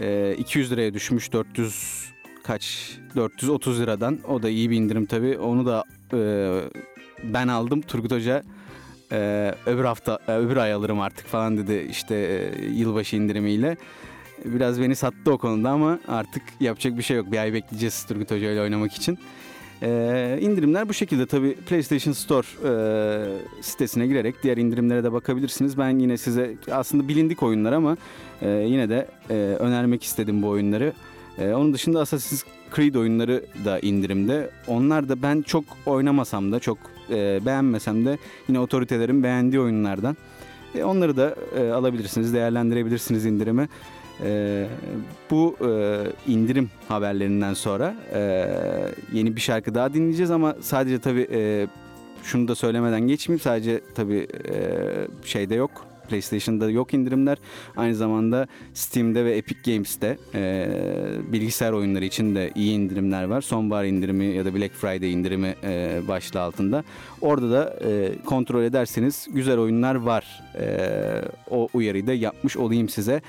E, 0.00 0.06
ee, 0.06 0.36
200 0.38 0.72
liraya 0.72 0.94
düşmüş 0.94 1.32
400 1.32 2.04
kaç 2.42 2.96
430 3.16 3.80
liradan. 3.80 4.18
O 4.28 4.42
da 4.42 4.48
iyi 4.48 4.70
bir 4.70 4.76
indirim 4.76 5.06
tabii. 5.06 5.38
Onu 5.38 5.66
da 5.66 5.84
e, 6.12 6.50
ben 7.24 7.48
aldım. 7.48 7.80
Turgut 7.80 8.12
Hoca 8.12 8.42
e, 9.12 9.54
öbür 9.66 9.84
hafta 9.84 10.18
e, 10.28 10.32
öbür 10.32 10.56
ay 10.56 10.72
alırım 10.72 11.00
artık 11.00 11.26
falan 11.26 11.56
dedi 11.56 11.86
işte 11.90 12.14
e, 12.14 12.64
yılbaşı 12.64 13.16
indirimiyle. 13.16 13.76
Biraz 14.44 14.80
beni 14.80 14.96
sattı 14.96 15.32
o 15.32 15.38
konuda 15.38 15.70
ama 15.70 15.98
artık 16.08 16.42
yapacak 16.60 16.98
bir 16.98 17.02
şey 17.02 17.16
yok. 17.16 17.32
Bir 17.32 17.38
ay 17.38 17.52
bekleyeceğiz 17.52 18.04
Turgut 18.06 18.30
Hoca 18.30 18.52
ile 18.52 18.60
oynamak 18.60 18.92
için. 18.92 19.18
Ee, 19.82 20.38
indirimler 20.40 20.88
bu 20.88 20.94
şekilde 20.94 21.26
tabi 21.26 21.54
PlayStation 21.54 22.12
Store 22.12 22.46
e, 22.64 22.72
sitesine 23.62 24.06
girerek 24.06 24.42
diğer 24.42 24.56
indirimlere 24.56 25.04
de 25.04 25.12
bakabilirsiniz. 25.12 25.78
Ben 25.78 25.98
yine 25.98 26.16
size 26.16 26.54
aslında 26.72 27.08
bilindik 27.08 27.42
oyunlar 27.42 27.72
ama 27.72 27.96
e, 28.42 28.48
yine 28.48 28.88
de 28.88 29.08
e, 29.30 29.34
önermek 29.34 30.02
istedim 30.02 30.42
bu 30.42 30.48
oyunları. 30.48 30.92
E, 31.38 31.52
onun 31.52 31.74
dışında 31.74 32.00
Assassin's 32.00 32.44
Creed 32.76 32.94
oyunları 32.94 33.44
da 33.64 33.78
indirimde. 33.80 34.50
Onlar 34.66 35.08
da 35.08 35.22
ben 35.22 35.42
çok 35.42 35.64
oynamasam 35.86 36.52
da 36.52 36.60
çok 36.60 36.78
e, 37.10 37.40
beğenmesem 37.46 38.06
de 38.06 38.18
yine 38.48 38.60
otoritelerin 38.60 39.22
beğendiği 39.22 39.62
oyunlardan. 39.62 40.16
E, 40.74 40.84
onları 40.84 41.16
da 41.16 41.36
e, 41.58 41.70
alabilirsiniz, 41.70 42.34
değerlendirebilirsiniz 42.34 43.26
indirimi. 43.26 43.68
E, 44.24 44.66
bu 45.30 45.56
e, 45.60 46.02
indirim 46.32 46.70
haberlerinden 46.88 47.54
sonra 47.54 47.94
e, 48.12 48.48
yeni 49.12 49.36
bir 49.36 49.40
şarkı 49.40 49.74
daha 49.74 49.94
dinleyeceğiz 49.94 50.30
ama 50.30 50.56
sadece 50.60 50.98
tabii 50.98 51.26
e, 51.32 51.66
şunu 52.22 52.48
da 52.48 52.54
söylemeden 52.54 53.00
geçmeyeyim. 53.00 53.40
Sadece 53.40 53.80
tabii 53.94 54.26
e, 54.48 54.58
şeyde 55.24 55.54
yok. 55.54 55.86
PlayStation'da 56.08 56.70
yok 56.70 56.94
indirimler. 56.94 57.38
Aynı 57.76 57.94
zamanda 57.94 58.46
Steam'de 58.74 59.24
ve 59.24 59.36
Epic 59.36 59.72
Games'te 59.72 60.18
e, 60.34 60.68
bilgisayar 61.32 61.72
oyunları 61.72 62.04
için 62.04 62.34
de 62.34 62.50
iyi 62.54 62.72
indirimler 62.72 63.24
var. 63.24 63.40
Sonbahar 63.40 63.84
indirimi 63.84 64.24
ya 64.24 64.44
da 64.44 64.54
Black 64.54 64.74
Friday 64.74 65.12
indirimi 65.12 65.54
e, 65.64 66.00
başlığı 66.08 66.40
altında. 66.40 66.84
Orada 67.20 67.50
da 67.50 67.76
e, 67.84 68.12
kontrol 68.24 68.62
ederseniz 68.62 69.28
güzel 69.32 69.58
oyunlar 69.58 69.94
var. 69.94 70.42
E, 70.60 70.66
o 71.50 71.68
uyarıyı 71.74 72.06
da 72.06 72.14
yapmış 72.14 72.56
olayım 72.56 72.88
size. 72.88 73.22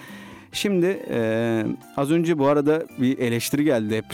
Şimdi 0.52 1.00
e, 1.10 1.64
az 1.98 2.12
önce 2.12 2.40
bu 2.40 2.48
arada 2.48 2.84
bir 2.98 3.20
eleştiri 3.20 3.64
geldi 3.64 3.98
hep 3.98 4.06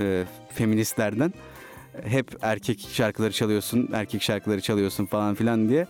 e, 0.00 0.24
feministlerden. 0.54 1.32
Hep 2.04 2.36
erkek 2.42 2.88
şarkıları 2.92 3.32
çalıyorsun, 3.32 3.88
erkek 3.92 4.22
şarkıları 4.22 4.60
çalıyorsun 4.60 5.06
falan 5.06 5.34
filan 5.34 5.68
diye. 5.68 5.86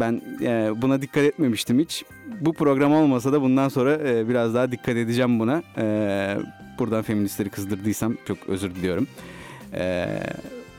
Ben 0.00 0.22
e, 0.42 0.82
buna 0.82 1.02
dikkat 1.02 1.24
etmemiştim 1.24 1.78
hiç. 1.78 2.04
Bu 2.40 2.52
program 2.52 2.92
olmasa 2.92 3.32
da 3.32 3.42
bundan 3.42 3.68
sonra 3.68 4.08
e, 4.08 4.28
biraz 4.28 4.54
daha 4.54 4.72
dikkat 4.72 4.96
edeceğim 4.96 5.40
buna. 5.40 5.62
E, 5.78 6.36
buradan 6.78 7.02
feministleri 7.02 7.48
kızdırdıysam 7.48 8.16
çok 8.28 8.38
özür 8.48 8.74
diliyorum. 8.74 9.06
E, 9.74 10.06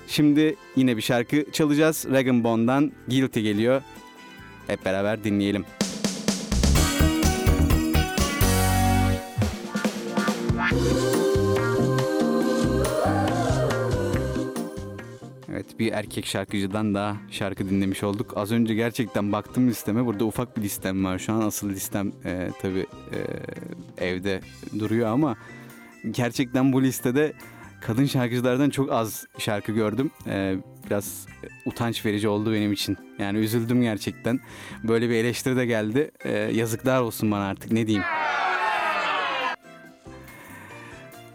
şimdi 0.08 0.56
yine 0.76 0.98
bir 0.98 1.02
şarkı 1.02 1.46
çalacağız. 1.52 2.06
Regan 2.12 2.44
Bond'dan 2.44 2.92
Guilty 3.08 3.40
geliyor. 3.40 3.82
Hep 4.68 4.86
beraber 4.86 5.24
dinleyelim. 5.24 5.66
Evet 15.62 15.80
bir 15.80 15.92
erkek 15.92 16.26
şarkıcıdan 16.26 16.94
daha 16.96 17.18
şarkı 17.32 17.70
dinlemiş 17.70 18.04
olduk. 18.04 18.34
Az 18.36 18.52
önce 18.52 18.76
gerçekten 18.76 19.32
baktım 19.32 19.70
listeme. 19.70 20.06
Burada 20.06 20.26
ufak 20.26 20.58
bir 20.58 20.62
listem 20.62 21.06
var. 21.06 21.20
Şu 21.20 21.34
an 21.34 21.42
asıl 21.42 21.70
listem 21.70 22.12
e, 22.26 22.50
tabii 22.62 22.86
e, 23.98 24.06
evde 24.06 24.42
duruyor 24.80 25.10
ama 25.10 25.36
gerçekten 26.12 26.74
bu 26.74 26.84
listede 26.84 27.34
kadın 27.82 28.06
şarkıcılardan 28.06 28.70
çok 28.70 28.92
az 28.92 29.26
şarkı 29.38 29.72
gördüm. 29.72 30.12
E, 30.28 30.56
biraz 30.86 31.28
utanç 31.66 32.06
verici 32.06 32.28
oldu 32.28 32.54
benim 32.54 32.74
için. 32.74 32.98
Yani 33.20 33.38
üzüldüm 33.38 33.82
gerçekten. 33.82 34.40
Böyle 34.84 35.10
bir 35.10 35.16
eleştiri 35.16 35.56
de 35.56 35.66
geldi. 35.66 36.12
E, 36.26 36.32
yazıklar 36.32 37.02
olsun 37.02 37.32
bana 37.32 37.48
artık 37.48 37.72
ne 37.72 37.88
diyeyim. 37.88 38.06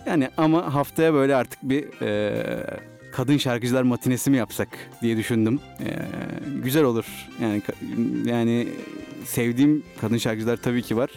Yani 0.06 0.30
ama 0.36 0.74
haftaya 0.74 1.14
böyle 1.14 1.36
artık 1.36 1.62
bir 1.62 2.02
e, 2.02 2.80
kadın 3.16 3.36
şarkıcılar 3.36 3.82
matinesi 3.82 4.30
mi 4.30 4.36
yapsak 4.36 4.68
diye 5.02 5.16
düşündüm. 5.16 5.60
E, 5.80 5.90
güzel 6.64 6.84
olur. 6.84 7.04
Yani 7.42 7.62
yani 8.24 8.68
sevdiğim 9.24 9.82
kadın 10.00 10.18
şarkıcılar 10.18 10.56
tabii 10.56 10.82
ki 10.82 10.96
var. 10.96 11.10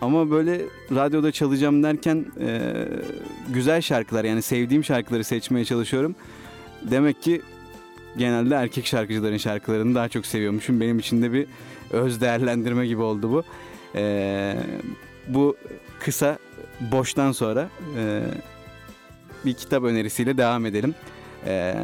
Ama 0.00 0.30
böyle 0.30 0.60
radyoda 0.94 1.32
çalacağım 1.32 1.82
derken 1.82 2.26
e, 2.40 2.60
güzel 3.48 3.80
şarkılar 3.80 4.24
yani 4.24 4.42
sevdiğim 4.42 4.84
şarkıları 4.84 5.24
seçmeye 5.24 5.64
çalışıyorum. 5.64 6.14
Demek 6.82 7.22
ki 7.22 7.42
genelde 8.16 8.54
erkek 8.54 8.86
şarkıcıların 8.86 9.36
şarkılarını 9.36 9.94
daha 9.94 10.08
çok 10.08 10.26
seviyormuşum. 10.26 10.80
Benim 10.80 10.98
için 10.98 11.22
de 11.22 11.32
bir 11.32 11.46
öz 11.90 12.20
değerlendirme 12.20 12.86
gibi 12.86 13.02
oldu 13.02 13.32
bu. 13.32 13.42
E, 13.94 14.56
bu 15.28 15.56
kısa 16.00 16.38
boştan 16.80 17.32
sonra 17.32 17.68
e, 17.98 18.22
bir 19.44 19.54
kitap 19.54 19.84
önerisiyle 19.84 20.36
devam 20.36 20.66
edelim. 20.66 20.94
E, 21.46 21.74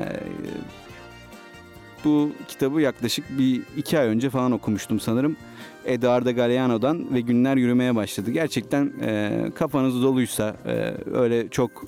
bu 2.05 2.31
kitabı 2.49 2.81
yaklaşık 2.81 3.39
bir 3.39 3.63
iki 3.77 3.99
ay 3.99 4.07
önce 4.07 4.31
falan 4.31 4.53
okumuştum 4.53 5.01
sanırım. 5.01 5.37
Eduardo 5.85 6.35
Galeano'dan 6.35 7.15
ve 7.15 7.21
günler 7.21 7.57
yürümeye 7.57 7.97
başladı. 7.97 8.31
Gerçekten 8.31 8.93
e, 9.03 9.31
kafanız 9.55 10.03
doluysa 10.03 10.57
e, 10.67 10.95
öyle 11.13 11.49
çok 11.49 11.85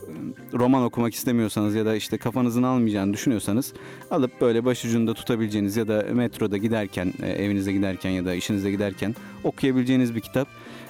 roman 0.55 0.83
okumak 0.83 1.15
istemiyorsanız 1.15 1.75
ya 1.75 1.87
da 1.87 1.97
işte 1.97 2.19
kafanızın 2.19 2.63
almayacağını 2.63 3.13
düşünüyorsanız 3.13 3.73
alıp 4.11 4.41
böyle 4.41 4.65
başucunda 4.65 5.15
tutabileceğiniz 5.15 5.77
ya 5.77 5.89
da 5.89 6.07
metroda 6.13 6.57
giderken 6.57 7.13
e, 7.23 7.31
evinize 7.31 7.73
giderken 7.73 8.11
ya 8.11 8.25
da 8.25 8.35
işinize 8.35 8.71
giderken 8.71 9.15
okuyabileceğiniz 9.45 10.15
bir 10.15 10.21
kitap. 10.21 10.49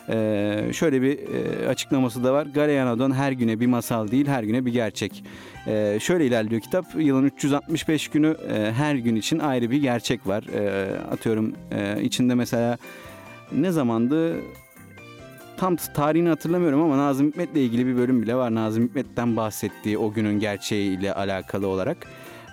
Ee, 0.08 0.70
şöyle 0.72 1.02
bir 1.02 1.18
e, 1.18 1.68
açıklaması 1.68 2.24
da 2.24 2.32
var. 2.32 2.46
Galeano'dan 2.46 3.14
her 3.14 3.32
güne 3.32 3.60
bir 3.60 3.66
masal 3.66 4.08
değil, 4.08 4.26
her 4.26 4.42
güne 4.42 4.66
bir 4.66 4.72
gerçek. 4.72 5.24
Ee, 5.66 5.98
şöyle 6.00 6.26
ilerliyor 6.26 6.60
kitap. 6.60 6.84
Yılın 6.98 7.24
365 7.24 8.08
günü 8.08 8.36
e, 8.52 8.72
her 8.72 8.94
gün 8.94 9.16
için 9.16 9.38
ayrı 9.38 9.70
bir 9.70 9.82
gerçek 9.82 10.26
var. 10.26 10.42
E, 10.42 10.90
atıyorum 11.10 11.52
e, 11.72 12.02
içinde 12.02 12.34
mesela 12.34 12.78
ne 13.52 13.70
zamandı 13.70 14.36
tam 15.56 15.76
tarihini 15.76 16.28
hatırlamıyorum 16.28 16.82
ama 16.82 16.98
Nazım 16.98 17.26
Hikmet'le 17.26 17.56
ilgili 17.56 17.86
bir 17.86 17.96
bölüm 17.96 18.22
bile 18.22 18.34
var. 18.34 18.54
Nazım 18.54 18.84
Hikmet'ten 18.84 19.36
bahsettiği 19.36 19.98
o 19.98 20.12
günün 20.12 20.40
gerçeğiyle 20.40 21.14
alakalı 21.14 21.66
olarak. 21.66 21.96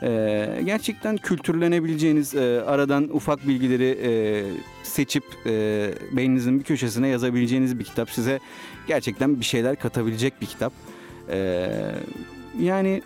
Ee, 0.03 0.61
gerçekten 0.65 1.17
kültürlenebileceğiniz 1.17 2.35
e, 2.35 2.61
aradan 2.67 3.15
ufak 3.15 3.47
bilgileri 3.47 3.97
e, 4.03 4.11
seçip 4.83 5.23
e, 5.45 5.51
beyninizin 6.11 6.59
bir 6.59 6.63
köşesine 6.63 7.07
yazabileceğiniz 7.07 7.79
bir 7.79 7.83
kitap. 7.83 8.09
Size 8.09 8.39
gerçekten 8.87 9.39
bir 9.39 9.45
şeyler 9.45 9.75
katabilecek 9.75 10.41
bir 10.41 10.45
kitap. 10.45 10.73
Ee, 11.29 11.69
yani 12.59 13.01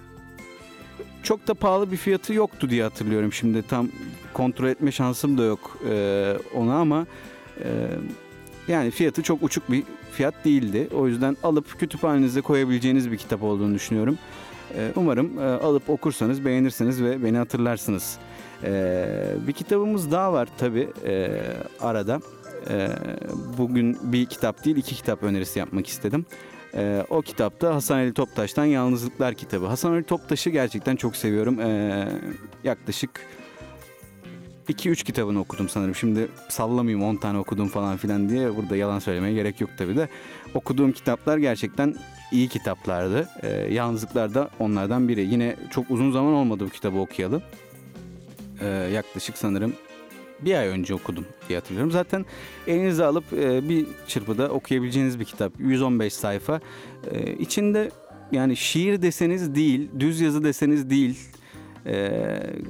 çok 1.23 1.47
da 1.47 1.54
pahalı 1.54 1.91
bir 1.91 1.97
fiyatı 1.97 2.34
yoktu 2.34 2.69
diye 2.69 2.84
hatırlıyorum 2.84 3.34
şimdi 3.34 3.63
tam 3.67 3.89
kontrol 4.34 4.67
etme 4.67 4.91
şansım 4.91 5.38
da 5.38 5.43
yok 5.43 5.78
e, 5.89 6.34
ona 6.56 6.75
ama 6.75 7.06
e, 7.63 7.67
yani 8.67 8.91
fiyatı 8.91 9.23
çok 9.23 9.43
uçuk 9.43 9.71
bir 9.71 9.84
fiyat 10.12 10.45
değildi. 10.45 10.88
O 10.93 11.08
yüzden 11.08 11.38
alıp 11.43 11.80
kütüphanenize 11.80 12.41
koyabileceğiniz 12.41 13.12
bir 13.12 13.17
kitap 13.17 13.43
olduğunu 13.43 13.76
düşünüyorum. 13.76 14.17
E, 14.76 14.91
umarım 14.95 15.39
e, 15.39 15.43
alıp 15.43 15.89
okursanız 15.89 16.45
beğenirsiniz 16.45 17.04
ve 17.04 17.24
beni 17.24 17.38
hatırlarsınız. 17.38 18.17
E, 18.63 19.06
bir 19.48 19.54
kitabımız 19.54 20.12
daha 20.12 20.34
var 20.34 20.50
tabi 20.58 20.89
e, 21.06 21.41
arada. 21.82 22.22
E, 22.69 22.89
bugün 23.58 23.98
bir 24.04 24.26
kitap 24.26 24.65
değil 24.65 24.78
iki 24.78 24.95
kitap 24.95 25.24
önerisi 25.24 25.60
yapmak 25.60 25.88
istedim. 25.88 26.26
E, 26.76 27.06
o 27.10 27.22
kitapta 27.22 27.76
Hasan 27.76 27.98
Ali 27.98 28.13
Toptaş'tan 28.13 28.65
Yalnızlıklar 28.65 29.34
kitabı. 29.34 29.65
Hasan 29.65 29.91
Ali 29.91 30.04
Toptaş'ı 30.04 30.50
gerçekten 30.50 30.95
çok 30.95 31.15
seviyorum. 31.15 31.60
Yaklaşık 32.63 33.10
2-3 34.69 35.03
kitabını 35.03 35.39
okudum 35.39 35.69
sanırım. 35.69 35.95
Şimdi 35.95 36.27
sallamayayım 36.49 37.03
10 37.03 37.15
tane 37.15 37.38
okudum 37.38 37.67
falan 37.67 37.97
filan 37.97 38.29
diye 38.29 38.55
burada 38.55 38.75
yalan 38.75 38.99
söylemeye 38.99 39.34
gerek 39.34 39.62
yok 39.62 39.69
tabii 39.77 39.95
de. 39.95 40.10
Okuduğum 40.53 40.91
kitaplar 40.91 41.38
gerçekten 41.38 41.95
iyi 42.32 42.47
kitaplardı. 42.47 43.29
E, 43.43 43.49
Yalnızlıklar 43.73 44.34
da 44.34 44.49
onlardan 44.60 45.08
biri. 45.08 45.21
Yine 45.21 45.55
çok 45.71 45.91
uzun 45.91 46.12
zaman 46.12 46.34
olmadı 46.34 46.65
bu 46.65 46.69
kitabı 46.69 46.99
okuyalı. 46.99 47.41
E, 48.62 48.67
yaklaşık 48.67 49.38
sanırım 49.38 49.73
bir 50.41 50.53
ay 50.53 50.67
önce 50.67 50.93
okudum 50.93 51.25
diye 51.49 51.60
hatırlıyorum. 51.60 51.91
Zaten 51.91 52.25
elinize 52.67 53.05
alıp 53.05 53.34
e, 53.34 53.69
bir 53.69 53.86
çırpıda 54.08 54.49
okuyabileceğiniz 54.49 55.19
bir 55.19 55.25
kitap. 55.25 55.53
115 55.60 56.13
sayfa. 56.13 56.62
E, 57.12 57.34
içinde 57.34 57.91
yani 58.32 58.55
şiir 58.58 59.01
deseniz 59.01 59.55
değil, 59.55 59.89
düz 59.99 60.21
yazı 60.21 60.43
deseniz 60.43 60.89
değil. 60.89 61.19
E, 61.86 62.12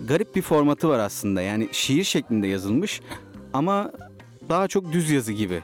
garip 0.07 0.35
bir 0.35 0.41
formatı 0.41 0.89
var 0.89 0.99
aslında. 0.99 1.41
Yani 1.41 1.69
şiir 1.71 2.03
şeklinde 2.03 2.47
yazılmış 2.47 3.01
ama 3.53 3.91
daha 4.49 4.67
çok 4.67 4.93
düz 4.93 5.09
yazı 5.09 5.33
gibi 5.33 5.63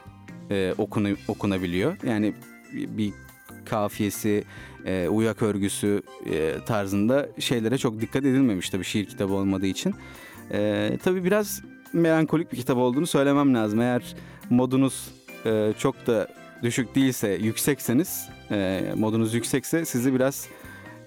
e, 0.50 0.74
okunu, 0.78 1.08
okunabiliyor. 1.28 1.96
Yani 2.06 2.34
bir 2.72 3.12
kafiyesi, 3.64 4.44
e, 4.86 5.08
uyak 5.08 5.42
örgüsü 5.42 6.02
e, 6.26 6.54
tarzında 6.66 7.28
şeylere 7.38 7.78
çok 7.78 8.00
dikkat 8.00 8.24
edilmemiş 8.24 8.70
tabii 8.70 8.84
şiir 8.84 9.06
kitabı 9.06 9.32
olmadığı 9.32 9.66
için. 9.66 9.94
E, 10.52 10.90
tabii 11.04 11.24
biraz 11.24 11.62
melankolik 11.92 12.52
bir 12.52 12.56
kitap 12.56 12.76
olduğunu 12.76 13.06
söylemem 13.06 13.54
lazım. 13.54 13.80
Eğer 13.80 14.16
modunuz 14.50 15.08
e, 15.46 15.72
çok 15.78 16.06
da 16.06 16.28
düşük 16.62 16.94
değilse, 16.94 17.28
yüksekseniz, 17.28 18.28
e, 18.50 18.82
modunuz 18.96 19.34
yüksekse 19.34 19.84
sizi 19.84 20.14
biraz 20.14 20.48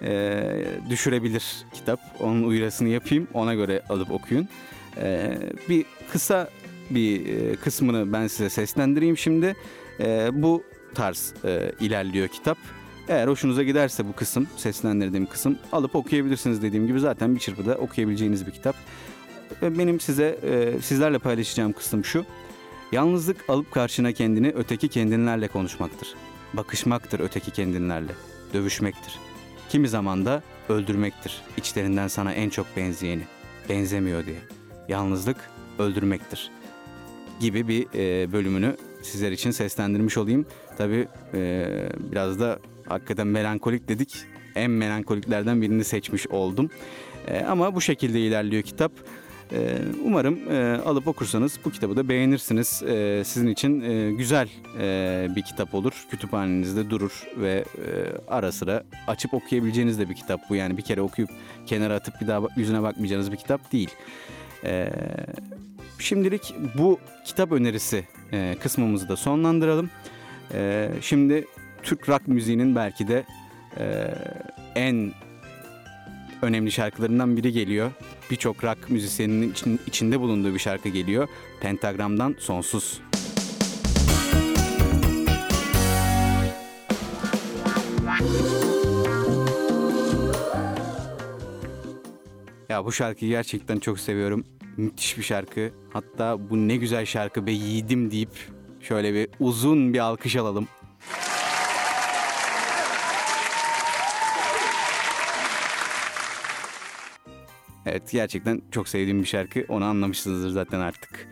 e, 0.01 0.43
düşürebilir 0.89 1.43
kitap. 1.73 1.99
Onun 2.19 2.43
uyarısını 2.43 2.89
yapayım, 2.89 3.27
ona 3.33 3.53
göre 3.53 3.81
alıp 3.89 4.11
okuyun. 4.11 4.47
E, 4.97 5.37
bir 5.69 5.85
kısa 6.11 6.49
bir 6.89 7.25
e, 7.25 7.55
kısmını 7.55 8.13
ben 8.13 8.27
size 8.27 8.49
seslendireyim 8.49 9.17
şimdi. 9.17 9.55
E, 9.99 10.29
bu 10.33 10.63
tarz 10.95 11.33
e, 11.45 11.71
ilerliyor 11.79 12.27
kitap. 12.27 12.57
Eğer 13.07 13.27
hoşunuza 13.27 13.63
giderse 13.63 14.07
bu 14.07 14.13
kısım, 14.13 14.47
seslendirdiğim 14.57 15.25
kısım 15.25 15.57
alıp 15.71 15.95
okuyabilirsiniz 15.95 16.61
dediğim 16.61 16.87
gibi 16.87 16.99
zaten 16.99 17.35
bir 17.35 17.39
çırpıda 17.39 17.75
okuyabileceğiniz 17.75 18.47
bir 18.47 18.51
kitap. 18.51 18.75
Benim 19.61 19.99
size 19.99 20.39
e, 20.43 20.81
sizlerle 20.81 21.19
paylaşacağım 21.19 21.73
kısım 21.73 22.05
şu. 22.05 22.25
Yalnızlık 22.91 23.49
alıp 23.49 23.71
karşına 23.71 24.11
kendini 24.11 24.49
öteki 24.49 24.87
kendinlerle 24.87 25.47
konuşmaktır. 25.47 26.15
Bakışmaktır 26.53 27.19
öteki 27.19 27.51
kendinlerle. 27.51 28.11
Dövüşmektir. 28.53 29.28
Kimi 29.69 29.87
zaman 29.87 30.25
da 30.25 30.43
öldürmektir. 30.69 31.41
İçlerinden 31.57 32.07
sana 32.07 32.33
en 32.33 32.49
çok 32.49 32.77
benzeyeni. 32.77 33.23
Benzemiyor 33.69 34.25
diye. 34.25 34.39
Yalnızlık 34.87 35.37
öldürmektir. 35.79 36.51
Gibi 37.39 37.67
bir 37.67 37.87
e, 37.95 38.31
bölümünü 38.31 38.75
sizler 39.01 39.31
için 39.31 39.51
seslendirmiş 39.51 40.17
olayım. 40.17 40.45
Tabii 40.77 41.07
e, 41.33 41.67
biraz 42.11 42.39
da 42.39 42.59
hakikaten 42.87 43.27
melankolik 43.27 43.87
dedik. 43.87 44.17
En 44.55 44.71
melankoliklerden 44.71 45.61
birini 45.61 45.83
seçmiş 45.83 46.27
oldum. 46.27 46.69
E, 47.27 47.39
ama 47.39 47.75
bu 47.75 47.81
şekilde 47.81 48.19
ilerliyor 48.19 48.63
kitap. 48.63 48.91
Ee, 49.51 49.77
umarım 50.03 50.51
e, 50.51 50.81
alıp 50.85 51.07
okursanız 51.07 51.59
bu 51.65 51.71
kitabı 51.71 51.95
da 51.95 52.09
beğenirsiniz. 52.09 52.83
Ee, 52.83 53.21
sizin 53.25 53.47
için 53.47 53.81
e, 53.81 54.11
güzel 54.11 54.49
e, 54.79 55.27
bir 55.35 55.41
kitap 55.41 55.73
olur. 55.73 56.05
Kütüphanenizde 56.11 56.89
durur 56.89 57.23
ve 57.37 57.65
ara 58.27 58.51
sıra 58.51 58.83
açıp 59.07 59.33
okuyabileceğiniz 59.33 59.99
de 59.99 60.09
bir 60.09 60.15
kitap 60.15 60.41
bu. 60.49 60.55
Yani 60.55 60.77
bir 60.77 60.81
kere 60.81 61.01
okuyup 61.01 61.29
kenara 61.65 61.95
atıp 61.95 62.21
bir 62.21 62.27
daha 62.27 62.41
yüzüne 62.55 62.81
bakmayacağınız 62.81 63.31
bir 63.31 63.37
kitap 63.37 63.71
değil. 63.71 63.89
Ee, 64.63 64.89
şimdilik 65.99 66.55
bu 66.77 66.99
kitap 67.25 67.51
önerisi 67.51 68.03
kısmımızı 68.59 69.09
da 69.09 69.15
sonlandıralım. 69.15 69.89
Şimdi 71.01 71.45
Türk 71.83 72.09
rock 72.09 72.27
müziğinin 72.27 72.75
belki 72.75 73.07
de 73.07 73.23
en 74.75 75.11
önemli 76.41 76.71
şarkılarından 76.71 77.37
biri 77.37 77.51
geliyor. 77.51 77.91
Birçok 78.31 78.63
rock 78.63 78.89
müzisyeninin 78.89 79.51
için, 79.51 79.79
içinde 79.87 80.19
bulunduğu 80.19 80.53
bir 80.53 80.59
şarkı 80.59 80.89
geliyor. 80.89 81.27
Pentagram'dan 81.61 82.35
Sonsuz. 82.39 83.01
Ya 92.69 92.85
bu 92.85 92.91
şarkıyı 92.91 93.31
gerçekten 93.31 93.79
çok 93.79 93.99
seviyorum. 93.99 94.45
Müthiş 94.77 95.17
bir 95.17 95.23
şarkı. 95.23 95.71
Hatta 95.93 96.49
bu 96.49 96.67
ne 96.67 96.75
güzel 96.75 97.05
şarkı 97.05 97.47
be 97.47 97.51
yiğidim 97.51 98.11
deyip 98.11 98.29
şöyle 98.81 99.13
bir 99.13 99.29
uzun 99.39 99.93
bir 99.93 99.99
alkış 99.99 100.35
alalım. 100.35 100.67
Evet 107.91 108.11
gerçekten 108.11 108.61
çok 108.71 108.87
sevdiğim 108.87 109.21
bir 109.21 109.27
şarkı. 109.27 109.65
Onu 109.69 109.85
anlamışsınızdır 109.85 110.49
zaten 110.49 110.79
artık. 110.79 111.27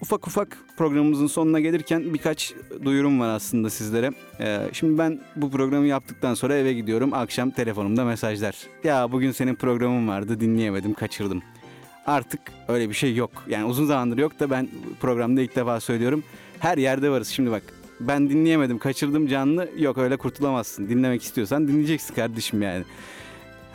Ufak 0.00 0.26
ufak 0.26 0.58
programımızın 0.76 1.26
sonuna 1.26 1.60
gelirken 1.60 2.14
birkaç 2.14 2.54
duyurum 2.84 3.20
var 3.20 3.28
aslında 3.28 3.70
sizlere. 3.70 4.10
Ee, 4.40 4.60
şimdi 4.72 4.98
ben 4.98 5.20
bu 5.36 5.50
programı 5.50 5.86
yaptıktan 5.86 6.34
sonra 6.34 6.54
eve 6.54 6.72
gidiyorum. 6.72 7.14
Akşam 7.14 7.50
telefonumda 7.50 8.04
mesajlar. 8.04 8.56
Ya 8.84 9.12
bugün 9.12 9.32
senin 9.32 9.54
programın 9.54 10.08
vardı 10.08 10.40
dinleyemedim 10.40 10.94
kaçırdım. 10.94 11.42
Artık 12.06 12.40
öyle 12.68 12.88
bir 12.88 12.94
şey 12.94 13.14
yok. 13.14 13.30
Yani 13.48 13.64
uzun 13.64 13.86
zamandır 13.86 14.18
yok 14.18 14.40
da 14.40 14.50
ben 14.50 14.68
programda 15.00 15.40
ilk 15.40 15.56
defa 15.56 15.80
söylüyorum. 15.80 16.24
Her 16.58 16.78
yerde 16.78 17.10
varız. 17.10 17.28
Şimdi 17.28 17.50
bak 17.50 17.62
ben 18.00 18.30
dinleyemedim 18.30 18.78
kaçırdım 18.78 19.26
canlı. 19.26 19.68
Yok 19.78 19.98
öyle 19.98 20.16
kurtulamazsın. 20.16 20.88
Dinlemek 20.88 21.22
istiyorsan 21.22 21.68
dinleyeceksin 21.68 22.14
kardeşim 22.14 22.62
yani. 22.62 22.84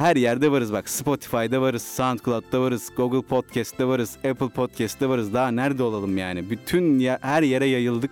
Her 0.02 0.16
yerde 0.16 0.52
varız 0.52 0.74
bak. 0.74 0.90
Spotify'da 0.90 1.62
varız, 1.62 1.82
SoundCloud'da 1.82 2.62
varız, 2.62 2.90
Google 2.98 3.22
Podcast'te 3.22 3.86
varız, 3.86 4.18
Apple 4.18 4.50
Podcast'te 4.50 5.10
varız. 5.10 5.34
Daha 5.34 5.52
nerede 5.52 5.84
olalım 5.84 6.18
yani? 6.18 6.50
Bütün 6.50 7.00
ya, 7.00 7.20
her 7.22 7.44
yere 7.44 7.66
yayıldık. 7.66 8.12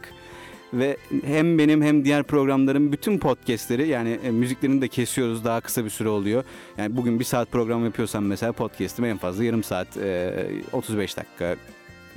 Ve 0.73 0.97
hem 1.25 1.57
benim 1.57 1.81
hem 1.81 2.05
diğer 2.05 2.23
programların 2.23 2.91
bütün 2.91 3.17
podcastleri 3.17 3.87
yani 3.87 4.19
e, 4.23 4.31
müziklerini 4.31 4.81
de 4.81 4.87
kesiyoruz 4.87 5.45
daha 5.45 5.61
kısa 5.61 5.85
bir 5.85 5.89
süre 5.89 6.09
oluyor. 6.09 6.43
Yani 6.77 6.97
bugün 6.97 7.19
bir 7.19 7.25
saat 7.25 7.51
program 7.51 7.85
yapıyorsam 7.85 8.25
mesela 8.25 8.51
podcast'im 8.51 9.05
en 9.05 9.17
fazla 9.17 9.43
yarım 9.43 9.63
saat 9.63 9.97
e, 9.97 10.33
35 10.71 11.17
dakika 11.17 11.55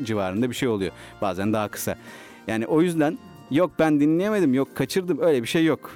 civarında 0.02 0.50
bir 0.50 0.54
şey 0.54 0.68
oluyor. 0.68 0.92
Bazen 1.22 1.52
daha 1.52 1.68
kısa. 1.68 1.96
Yani 2.46 2.66
o 2.66 2.82
yüzden 2.82 3.18
yok 3.50 3.70
ben 3.78 4.00
dinleyemedim 4.00 4.54
yok 4.54 4.76
kaçırdım 4.76 5.18
öyle 5.20 5.42
bir 5.42 5.48
şey 5.48 5.64
yok. 5.64 5.90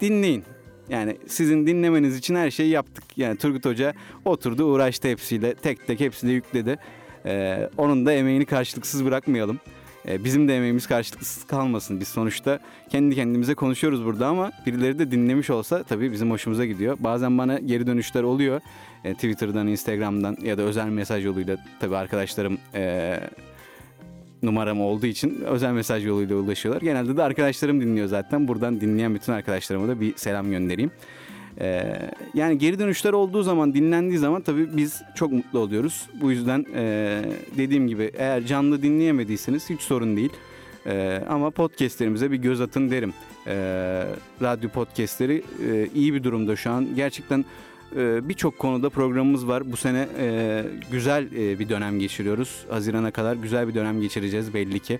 Dinleyin. 0.00 0.44
Yani 0.88 1.16
sizin 1.26 1.66
dinlemeniz 1.66 2.16
için 2.16 2.34
her 2.34 2.50
şeyi 2.50 2.70
yaptık. 2.70 3.04
Yani 3.16 3.36
Turgut 3.36 3.64
Hoca 3.64 3.94
oturdu 4.24 4.64
uğraştı 4.64 5.08
hepsiyle 5.08 5.54
tek 5.54 5.86
tek 5.86 6.00
hepsini 6.00 6.32
yükledi. 6.32 6.78
Ee, 7.26 7.70
onun 7.76 8.06
da 8.06 8.12
emeğini 8.12 8.46
karşılıksız 8.46 9.04
bırakmayalım. 9.04 9.60
Ee, 10.08 10.24
bizim 10.24 10.48
de 10.48 10.56
emeğimiz 10.56 10.86
karşılıksız 10.86 11.44
kalmasın. 11.44 12.00
Biz 12.00 12.08
sonuçta 12.08 12.58
kendi 12.90 13.14
kendimize 13.14 13.54
konuşuyoruz 13.54 14.04
burada 14.04 14.26
ama 14.26 14.52
birileri 14.66 14.98
de 14.98 15.10
dinlemiş 15.10 15.50
olsa 15.50 15.82
tabii 15.82 16.12
bizim 16.12 16.30
hoşumuza 16.30 16.66
gidiyor. 16.66 16.96
Bazen 17.00 17.38
bana 17.38 17.58
geri 17.58 17.86
dönüşler 17.86 18.22
oluyor. 18.22 18.60
Ee, 19.04 19.14
Twitter'dan, 19.14 19.66
Instagram'dan 19.66 20.36
ya 20.42 20.58
da 20.58 20.62
özel 20.62 20.88
mesaj 20.88 21.24
yoluyla 21.24 21.56
tabii 21.80 21.96
arkadaşlarım... 21.96 22.58
Ee, 22.74 23.20
numaram 24.46 24.80
olduğu 24.80 25.06
için 25.06 25.40
özel 25.40 25.72
mesaj 25.72 26.06
yoluyla 26.06 26.36
ulaşıyorlar. 26.36 26.82
Genelde 26.82 27.16
de 27.16 27.22
arkadaşlarım 27.22 27.80
dinliyor 27.80 28.06
zaten. 28.06 28.48
Buradan 28.48 28.80
dinleyen 28.80 29.14
bütün 29.14 29.32
arkadaşlarıma 29.32 29.88
da 29.88 30.00
bir 30.00 30.16
selam 30.16 30.50
göndereyim. 30.50 30.90
Ee, 31.60 31.92
yani 32.34 32.58
geri 32.58 32.78
dönüşler 32.78 33.12
olduğu 33.12 33.42
zaman, 33.42 33.74
dinlendiği 33.74 34.18
zaman 34.18 34.42
tabii 34.42 34.76
biz 34.76 35.02
çok 35.14 35.32
mutlu 35.32 35.58
oluyoruz. 35.58 36.06
Bu 36.20 36.30
yüzden 36.30 36.66
e, 36.74 37.22
dediğim 37.56 37.88
gibi 37.88 38.10
eğer 38.16 38.46
canlı 38.46 38.82
dinleyemediyseniz 38.82 39.70
hiç 39.70 39.80
sorun 39.80 40.16
değil. 40.16 40.32
Ee, 40.86 41.22
ama 41.28 41.50
podcastlerimize 41.50 42.30
bir 42.30 42.36
göz 42.36 42.60
atın 42.60 42.90
derim. 42.90 43.12
Ee, 43.46 44.04
radyo 44.42 44.68
podcastleri 44.70 45.42
e, 45.70 45.88
iyi 45.94 46.14
bir 46.14 46.24
durumda 46.24 46.56
şu 46.56 46.70
an. 46.70 46.88
Gerçekten 46.96 47.44
ee, 47.96 48.28
birçok 48.28 48.58
konuda 48.58 48.90
programımız 48.90 49.48
var. 49.48 49.72
Bu 49.72 49.76
sene 49.76 50.08
e, 50.18 50.64
güzel 50.90 51.32
e, 51.32 51.58
bir 51.58 51.68
dönem 51.68 51.98
geçiriyoruz. 51.98 52.64
Hazirana 52.70 53.10
kadar 53.10 53.36
güzel 53.36 53.68
bir 53.68 53.74
dönem 53.74 54.00
geçireceğiz 54.00 54.54
belli 54.54 54.80
ki. 54.80 54.98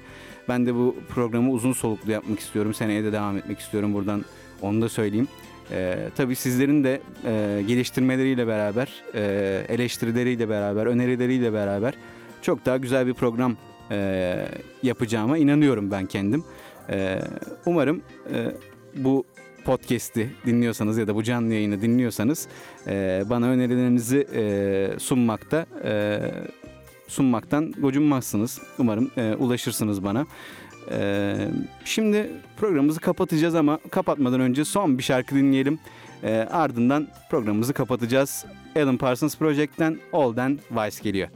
Ben 0.49 0.67
de 0.67 0.75
bu 0.75 0.97
programı 1.09 1.51
uzun 1.51 1.73
soluklu 1.73 2.13
yapmak 2.13 2.41
istiyorum. 2.41 2.75
Seneye 2.75 3.05
de 3.05 3.13
devam 3.13 3.37
etmek 3.37 3.59
istiyorum. 3.59 3.95
Buradan 3.95 4.25
onu 4.63 4.83
da 4.83 4.89
söyleyeyim. 4.89 5.29
Ee, 5.71 6.09
tabii 6.17 6.37
sizlerin 6.37 6.85
de 6.85 7.01
e, 7.25 7.63
geliştirmeleriyle 7.69 8.47
beraber, 8.47 9.03
e, 9.15 9.21
eleştirileriyle 9.69 10.49
beraber, 10.49 10.87
önerileriyle 10.87 11.53
beraber 11.53 11.95
çok 12.43 12.67
daha 12.67 12.77
güzel 12.77 13.07
bir 13.07 13.15
program 13.15 13.57
e, 13.91 14.49
yapacağıma 14.83 15.39
inanıyorum 15.39 15.91
ben 15.91 16.07
kendim. 16.07 16.45
E, 16.91 17.21
umarım 17.67 18.03
e, 18.35 18.51
bu 18.97 19.25
podcast'i 19.65 20.31
dinliyorsanız 20.47 20.99
ya 20.99 21.07
da 21.07 21.15
bu 21.15 21.23
canlı 21.23 21.55
yayını 21.55 21.83
dinliyorsanız 21.83 22.49
e, 22.87 23.25
bana 23.31 23.47
önerilerinizi 23.47 24.27
e, 24.35 24.99
sunmakta 24.99 25.67
e, 25.85 26.21
sunmaktan 27.09 27.73
gocunmazsınız. 27.73 28.61
Umarım 28.79 29.11
e, 29.17 29.35
ulaşırsınız 29.35 30.05
bana. 30.05 30.27
E, 30.91 31.37
şimdi 31.85 32.31
programımızı 32.57 33.01
kapatacağız 33.01 33.55
ama 33.55 33.79
kapatmadan 33.91 34.41
önce 34.41 34.65
son 34.65 34.99
bir 34.99 35.03
şarkı 35.03 35.35
dinleyelim. 35.35 35.79
E, 36.23 36.33
ardından 36.51 37.09
programımızı 37.31 37.73
kapatacağız. 37.73 38.45
Alan 38.77 38.97
Parsons 38.97 39.37
Project'ten 39.37 39.99
Olden 40.13 40.59
Vice 40.71 41.03
geliyor. 41.03 41.29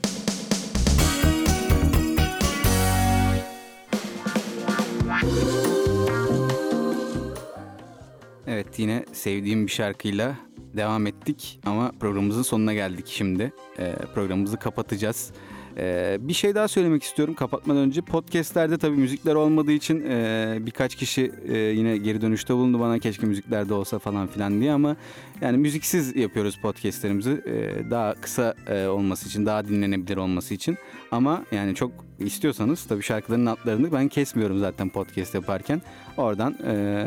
Yine 8.79 9.05
sevdiğim 9.13 9.67
bir 9.67 9.73
şarkıyla 9.73 10.35
devam 10.77 11.07
ettik 11.07 11.61
ama 11.67 11.93
programımızın 12.01 12.43
sonuna 12.43 12.75
geldik 12.75 13.07
şimdi. 13.09 13.53
Ee, 13.79 13.95
programımızı 14.15 14.57
kapatacağız. 14.57 15.33
Ee, 15.79 16.19
bir 16.21 16.33
şey 16.33 16.55
daha 16.55 16.69
söylemek 16.69 17.03
istiyorum 17.03 17.35
kapatmadan 17.35 17.81
önce. 17.81 18.01
Podcastlerde 18.01 18.79
tabii 18.79 18.97
müzikler 18.97 19.35
olmadığı 19.35 19.73
için 19.73 20.05
e, 20.11 20.59
birkaç 20.61 20.95
kişi 20.95 21.33
e, 21.49 21.59
yine 21.59 21.97
geri 21.97 22.21
dönüşte 22.21 22.55
bulundu 22.55 22.81
bana 22.81 22.99
keşke 22.99 23.27
müziklerde 23.27 23.75
olsa 23.75 23.99
falan 23.99 24.27
filan 24.27 24.61
diye 24.61 24.73
ama 24.73 24.97
yani 25.41 25.59
müziksiz 25.59 26.17
yapıyoruz 26.17 26.59
podcastlerimizi 26.63 27.43
e, 27.47 27.91
daha 27.91 28.15
kısa 28.15 28.55
e, 28.67 28.87
olması 28.87 29.29
için 29.29 29.47
daha 29.47 29.69
dinlenebilir 29.69 30.17
olması 30.17 30.55
için 30.55 30.77
ama 31.11 31.45
yani 31.53 31.75
çok 31.75 31.91
istiyorsanız 32.19 32.85
tabii 32.85 33.03
şarkıların 33.03 33.47
adlarını 33.47 33.93
ben 33.93 34.09
kesmiyorum 34.09 34.59
zaten 34.59 34.89
podcast 34.89 35.35
yaparken 35.35 35.83
oradan 36.17 36.57
e, 36.67 37.05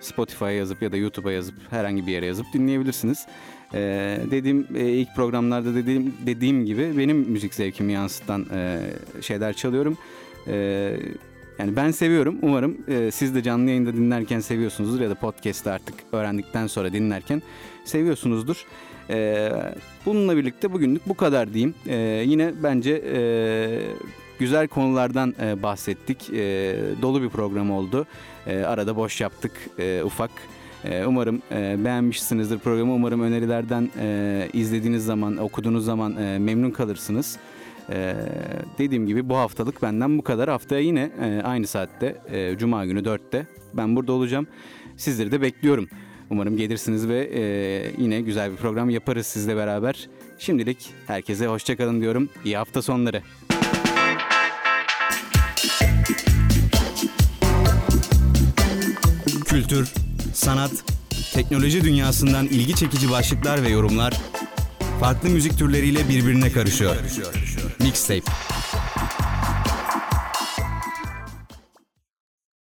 Spotify'a 0.00 0.50
yazıp 0.50 0.82
ya 0.82 0.92
da 0.92 0.96
YouTube'a 0.96 1.32
yazıp 1.32 1.54
herhangi 1.70 2.06
bir 2.06 2.12
yere 2.12 2.26
yazıp 2.26 2.46
dinleyebilirsiniz. 2.52 3.26
Ee, 3.76 4.18
dediğim 4.30 4.66
e, 4.74 4.88
ilk 4.88 5.14
programlarda 5.16 5.74
dediğim 5.74 6.14
dediğim 6.26 6.66
gibi 6.66 6.98
benim 6.98 7.16
müzik 7.16 7.54
zevkimi 7.54 7.92
yansıtan 7.92 8.46
e, 8.54 8.80
şeyler 9.20 9.52
çalıyorum. 9.52 9.98
E, 10.46 10.56
yani 11.58 11.76
ben 11.76 11.90
seviyorum. 11.90 12.38
Umarım 12.42 12.76
e, 12.88 13.10
siz 13.10 13.34
de 13.34 13.42
canlı 13.42 13.70
yayında 13.70 13.92
dinlerken 13.94 14.40
seviyorsunuzdur 14.40 15.00
ya 15.00 15.10
da 15.10 15.14
podcast'te 15.14 15.70
artık 15.70 15.94
öğrendikten 16.12 16.66
sonra 16.66 16.92
dinlerken 16.92 17.42
seviyorsunuzdur. 17.84 18.66
E, 19.10 19.50
bununla 20.06 20.36
birlikte 20.36 20.72
bugünlük 20.72 21.08
bu 21.08 21.14
kadar 21.14 21.54
diyeyim. 21.54 21.74
E, 21.86 21.96
yine 22.26 22.52
bence 22.62 23.02
e, 23.14 23.20
güzel 24.38 24.68
konulardan 24.68 25.34
e, 25.42 25.62
bahsettik. 25.62 26.30
E, 26.30 26.76
dolu 27.02 27.22
bir 27.22 27.28
program 27.28 27.70
oldu. 27.70 28.06
E, 28.46 28.58
arada 28.58 28.96
boş 28.96 29.20
yaptık 29.20 29.52
e, 29.78 30.02
ufak. 30.04 30.30
Ee, 30.90 31.06
umarım 31.06 31.42
e, 31.52 31.84
beğenmişsinizdir 31.84 32.58
programı. 32.58 32.92
Umarım 32.92 33.22
önerilerden 33.22 33.90
e, 34.00 34.48
izlediğiniz 34.52 35.04
zaman, 35.04 35.36
okuduğunuz 35.36 35.84
zaman 35.84 36.16
e, 36.16 36.38
memnun 36.38 36.70
kalırsınız. 36.70 37.38
Dediğim 38.78 39.06
gibi 39.06 39.28
bu 39.28 39.36
haftalık 39.36 39.82
benden 39.82 40.18
bu 40.18 40.22
kadar. 40.22 40.48
Haftaya 40.48 40.80
yine 40.80 41.10
aynı 41.44 41.66
saatte, 41.66 42.16
Cuma 42.58 42.86
günü 42.86 43.00
4'te 43.00 43.46
ben 43.74 43.96
burada 43.96 44.12
olacağım. 44.12 44.46
Sizleri 44.96 45.32
de 45.32 45.40
bekliyorum. 45.40 45.88
Umarım 46.30 46.56
gelirsiniz 46.56 47.08
ve 47.08 47.30
yine 47.98 48.20
güzel 48.20 48.52
bir 48.52 48.56
program 48.56 48.90
yaparız 48.90 49.26
sizle 49.26 49.56
beraber. 49.56 50.08
Şimdilik 50.38 50.90
herkese 51.06 51.46
hoşçakalın 51.46 52.00
diyorum. 52.00 52.28
İyi 52.44 52.56
hafta 52.56 52.82
sonları. 52.82 53.22
Kültür, 59.44 60.05
sanat, 60.36 60.70
teknoloji 61.34 61.84
dünyasından 61.84 62.46
ilgi 62.46 62.74
çekici 62.74 63.10
başlıklar 63.10 63.62
ve 63.62 63.68
yorumlar 63.68 64.14
farklı 65.00 65.28
müzik 65.28 65.58
türleriyle 65.58 66.08
birbirine 66.08 66.52
karışıyor. 66.52 66.96
Mixtape. 67.80 68.32